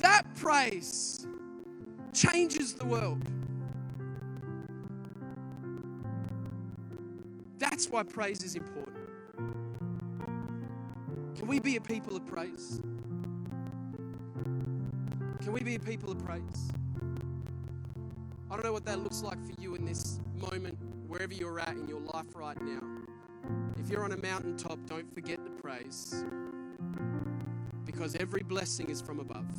That 0.02 0.24
praise 0.36 1.26
changes 2.14 2.74
the 2.74 2.86
world. 2.86 3.24
That's 7.70 7.90
why 7.90 8.04
praise 8.04 8.44
is 8.44 8.56
important. 8.56 9.10
Can 11.36 11.48
we 11.48 11.60
be 11.60 11.78
a 11.78 11.82
people 11.82 12.16
of 12.16 12.24
praise? 12.24 12.80
Can 15.42 15.52
we 15.52 15.62
be 15.62 15.74
a 15.74 15.80
people 15.80 16.12
of 16.12 16.24
praise? 16.24 16.72
I 18.52 18.54
don't 18.54 18.64
know 18.64 18.72
what 18.72 18.86
that 18.86 19.00
looks 19.00 19.24
like 19.24 19.44
for 19.44 19.60
you 19.60 19.74
in 19.74 19.84
this 19.84 20.20
moment, 20.36 20.78
wherever 21.08 21.34
you're 21.34 21.60
at 21.60 21.70
in 21.70 21.88
your 21.88 22.02
life 22.02 22.36
right 22.36 22.62
now. 22.62 22.82
If 23.80 23.90
you're 23.90 24.04
on 24.04 24.12
a 24.12 24.18
mountaintop, 24.18 24.78
don't 24.86 25.12
forget 25.12 25.44
to 25.44 25.52
praise 25.52 26.24
because 27.84 28.16
every 28.16 28.44
blessing 28.44 28.92
is 28.92 29.02
from 29.02 29.20
above. 29.20 29.52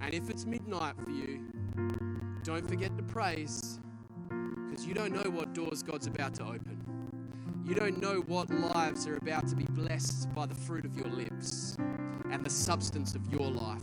And 0.00 0.12
if 0.12 0.28
it's 0.30 0.46
midnight 0.46 0.96
for 1.02 1.10
you, 1.10 1.44
don't 2.42 2.68
forget 2.68 2.96
to 2.96 3.04
praise 3.04 3.63
because 4.74 4.88
you 4.88 4.94
don't 4.94 5.12
know 5.12 5.30
what 5.30 5.54
doors 5.54 5.84
God's 5.84 6.08
about 6.08 6.34
to 6.34 6.42
open. 6.42 6.76
You 7.64 7.76
don't 7.76 8.00
know 8.00 8.24
what 8.26 8.50
lives 8.50 9.06
are 9.06 9.16
about 9.16 9.46
to 9.46 9.54
be 9.54 9.66
blessed 9.70 10.34
by 10.34 10.46
the 10.46 10.54
fruit 10.56 10.84
of 10.84 10.96
your 10.96 11.06
lips 11.06 11.76
and 12.32 12.44
the 12.44 12.50
substance 12.50 13.14
of 13.14 13.32
your 13.32 13.48
life. 13.48 13.78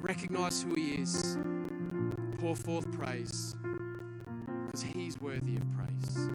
Recognize 0.00 0.60
who 0.60 0.74
He 0.74 0.94
is. 0.94 1.38
Pour 2.38 2.56
forth 2.56 2.90
praise 2.90 3.54
because 4.66 4.82
He's 4.82 5.20
worthy 5.20 5.54
of 5.54 5.62
praise. 5.76 6.28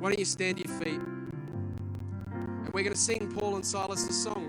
Why 0.00 0.08
don't 0.08 0.18
you 0.18 0.24
stand 0.24 0.56
to 0.56 0.68
your 0.68 0.80
feet? 0.80 1.00
And 2.32 2.72
we're 2.72 2.82
going 2.82 2.92
to 2.92 2.98
sing 2.98 3.32
Paul 3.32 3.54
and 3.54 3.64
Silas' 3.64 4.20
song. 4.24 4.43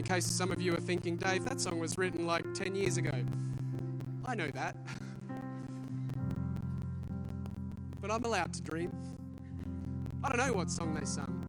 In 0.00 0.06
case 0.06 0.26
some 0.26 0.50
of 0.50 0.60
you 0.60 0.74
are 0.74 0.80
thinking, 0.80 1.16
Dave, 1.16 1.44
that 1.44 1.60
song 1.60 1.78
was 1.78 1.96
written 1.96 2.26
like 2.26 2.44
10 2.54 2.74
years 2.74 2.96
ago. 2.96 3.12
I 4.24 4.34
know 4.34 4.48
that. 4.48 4.74
But 8.00 8.10
I'm 8.10 8.24
allowed 8.24 8.52
to 8.54 8.62
dream. 8.62 8.90
I 10.24 10.28
don't 10.28 10.38
know 10.38 10.52
what 10.52 10.70
song 10.70 10.94
they 10.94 11.04
sung 11.04 11.40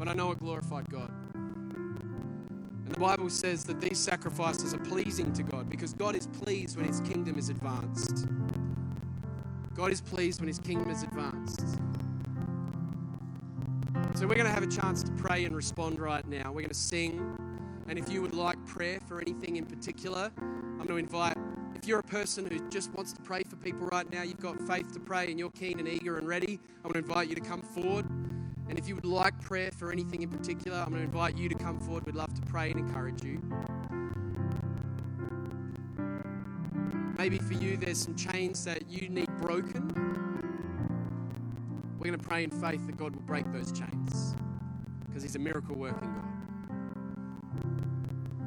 but 0.00 0.08
I 0.08 0.14
know 0.14 0.30
it 0.30 0.38
glorified 0.38 0.88
God. 0.88 1.10
And 1.34 2.88
the 2.88 2.98
Bible 2.98 3.28
says 3.28 3.64
that 3.64 3.82
these 3.82 3.98
sacrifices 3.98 4.72
are 4.72 4.78
pleasing 4.78 5.30
to 5.34 5.42
God 5.42 5.68
because 5.68 5.92
God 5.92 6.16
is 6.16 6.26
pleased 6.26 6.78
when 6.78 6.86
his 6.86 7.00
kingdom 7.02 7.38
is 7.38 7.50
advanced. 7.50 8.26
God 9.74 9.92
is 9.92 10.00
pleased 10.00 10.40
when 10.40 10.48
his 10.48 10.58
kingdom 10.58 10.88
is 10.88 11.02
advanced. 11.02 11.59
So 14.20 14.26
we're 14.26 14.34
going 14.34 14.48
to 14.48 14.52
have 14.52 14.62
a 14.62 14.66
chance 14.66 15.02
to 15.02 15.10
pray 15.12 15.46
and 15.46 15.56
respond 15.56 15.98
right 15.98 16.28
now. 16.28 16.48
We're 16.48 16.60
going 16.60 16.68
to 16.68 16.74
sing. 16.74 17.38
And 17.88 17.98
if 17.98 18.12
you 18.12 18.20
would 18.20 18.34
like 18.34 18.62
prayer 18.66 18.98
for 19.08 19.18
anything 19.18 19.56
in 19.56 19.64
particular, 19.64 20.30
I'm 20.38 20.76
going 20.76 20.88
to 20.88 20.96
invite, 20.98 21.38
if 21.74 21.88
you're 21.88 22.00
a 22.00 22.02
person 22.02 22.44
who 22.44 22.68
just 22.68 22.92
wants 22.92 23.14
to 23.14 23.22
pray 23.22 23.42
for 23.44 23.56
people 23.56 23.86
right 23.86 24.12
now, 24.12 24.20
you've 24.20 24.38
got 24.38 24.60
faith 24.60 24.92
to 24.92 25.00
pray 25.00 25.30
and 25.30 25.38
you're 25.38 25.48
keen 25.48 25.78
and 25.78 25.88
eager 25.88 26.18
and 26.18 26.28
ready, 26.28 26.60
I 26.84 26.86
want 26.86 26.96
to 26.96 26.98
invite 26.98 27.30
you 27.30 27.34
to 27.34 27.40
come 27.40 27.62
forward. 27.62 28.04
And 28.68 28.78
if 28.78 28.86
you 28.86 28.94
would 28.94 29.06
like 29.06 29.40
prayer 29.40 29.70
for 29.70 29.90
anything 29.90 30.20
in 30.20 30.28
particular, 30.28 30.76
I'm 30.76 30.90
going 30.90 31.00
to 31.00 31.06
invite 31.06 31.38
you 31.38 31.48
to 31.48 31.54
come 31.54 31.80
forward. 31.80 32.04
We'd 32.04 32.14
love 32.14 32.34
to 32.34 32.42
pray 32.42 32.72
and 32.72 32.78
encourage 32.78 33.24
you. 33.24 33.40
Maybe 37.16 37.38
for 37.38 37.54
you, 37.54 37.78
there's 37.78 37.96
some 37.96 38.16
chains 38.16 38.66
that 38.66 38.86
you 38.86 39.08
need 39.08 39.34
broken. 39.38 39.89
We're 42.00 42.06
going 42.06 42.18
to 42.18 42.26
pray 42.26 42.44
in 42.44 42.50
faith 42.50 42.86
that 42.86 42.96
God 42.96 43.14
will 43.14 43.20
break 43.22 43.52
those 43.52 43.70
chains 43.72 44.34
because 45.06 45.22
He's 45.22 45.36
a 45.36 45.38
miracle 45.38 45.76
working 45.76 46.14
God. 46.14 46.24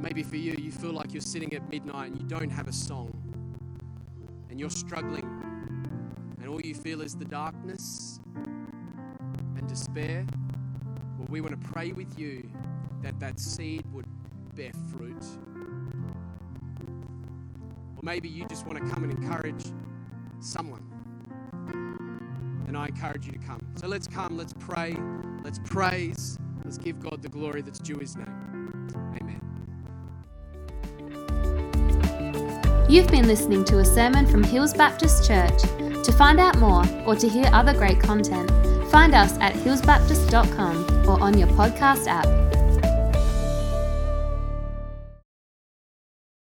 Maybe 0.01 0.23
for 0.23 0.37
you, 0.37 0.55
you 0.57 0.71
feel 0.71 0.91
like 0.91 1.13
you're 1.13 1.21
sitting 1.21 1.53
at 1.53 1.69
midnight 1.69 2.09
and 2.09 2.19
you 2.19 2.27
don't 2.27 2.49
have 2.49 2.67
a 2.67 2.73
song 2.73 3.13
and 4.49 4.59
you're 4.59 4.71
struggling, 4.71 5.29
and 6.39 6.49
all 6.49 6.59
you 6.61 6.73
feel 6.73 7.01
is 7.01 7.15
the 7.15 7.25
darkness 7.25 8.19
and 8.35 9.67
despair. 9.67 10.25
Well, 11.19 11.27
we 11.29 11.39
want 11.39 11.61
to 11.61 11.67
pray 11.69 11.91
with 11.91 12.17
you 12.17 12.49
that 13.03 13.19
that 13.19 13.39
seed 13.39 13.85
would 13.93 14.07
bear 14.55 14.71
fruit. 14.91 15.23
Or 17.95 18.01
maybe 18.01 18.29
you 18.29 18.47
just 18.47 18.65
want 18.65 18.83
to 18.83 18.89
come 18.91 19.03
and 19.03 19.13
encourage 19.13 19.65
someone. 20.39 20.92
And 22.73 22.81
I 22.81 22.87
encourage 22.87 23.27
you 23.27 23.33
to 23.33 23.37
come. 23.37 23.63
So 23.75 23.85
let's 23.85 24.07
come, 24.07 24.35
let's 24.35 24.53
pray, 24.53 24.97
let's 25.43 25.59
praise, 25.59 26.39
let's 26.65 26.79
give 26.79 26.99
God 26.99 27.21
the 27.21 27.29
glory 27.29 27.61
that's 27.61 27.77
due 27.77 27.99
his 27.99 28.15
name. 28.15 28.89
Amen. 29.21 29.39
You've 32.89 33.09
been 33.09 33.27
listening 33.27 33.63
to 33.65 33.77
a 33.77 33.85
sermon 33.85 34.25
from 34.25 34.43
Hills 34.43 34.73
Baptist 34.73 35.27
Church. 35.27 35.61
To 36.03 36.11
find 36.17 36.39
out 36.39 36.57
more 36.57 36.83
or 37.05 37.15
to 37.15 37.29
hear 37.29 37.45
other 37.53 37.73
great 37.75 37.99
content, 37.99 38.49
find 38.89 39.13
us 39.13 39.37
at 39.37 39.53
hillsbaptist.com 39.53 41.07
or 41.07 41.21
on 41.21 41.37
your 41.37 41.49
podcast 41.49 42.07
app. 42.07 42.25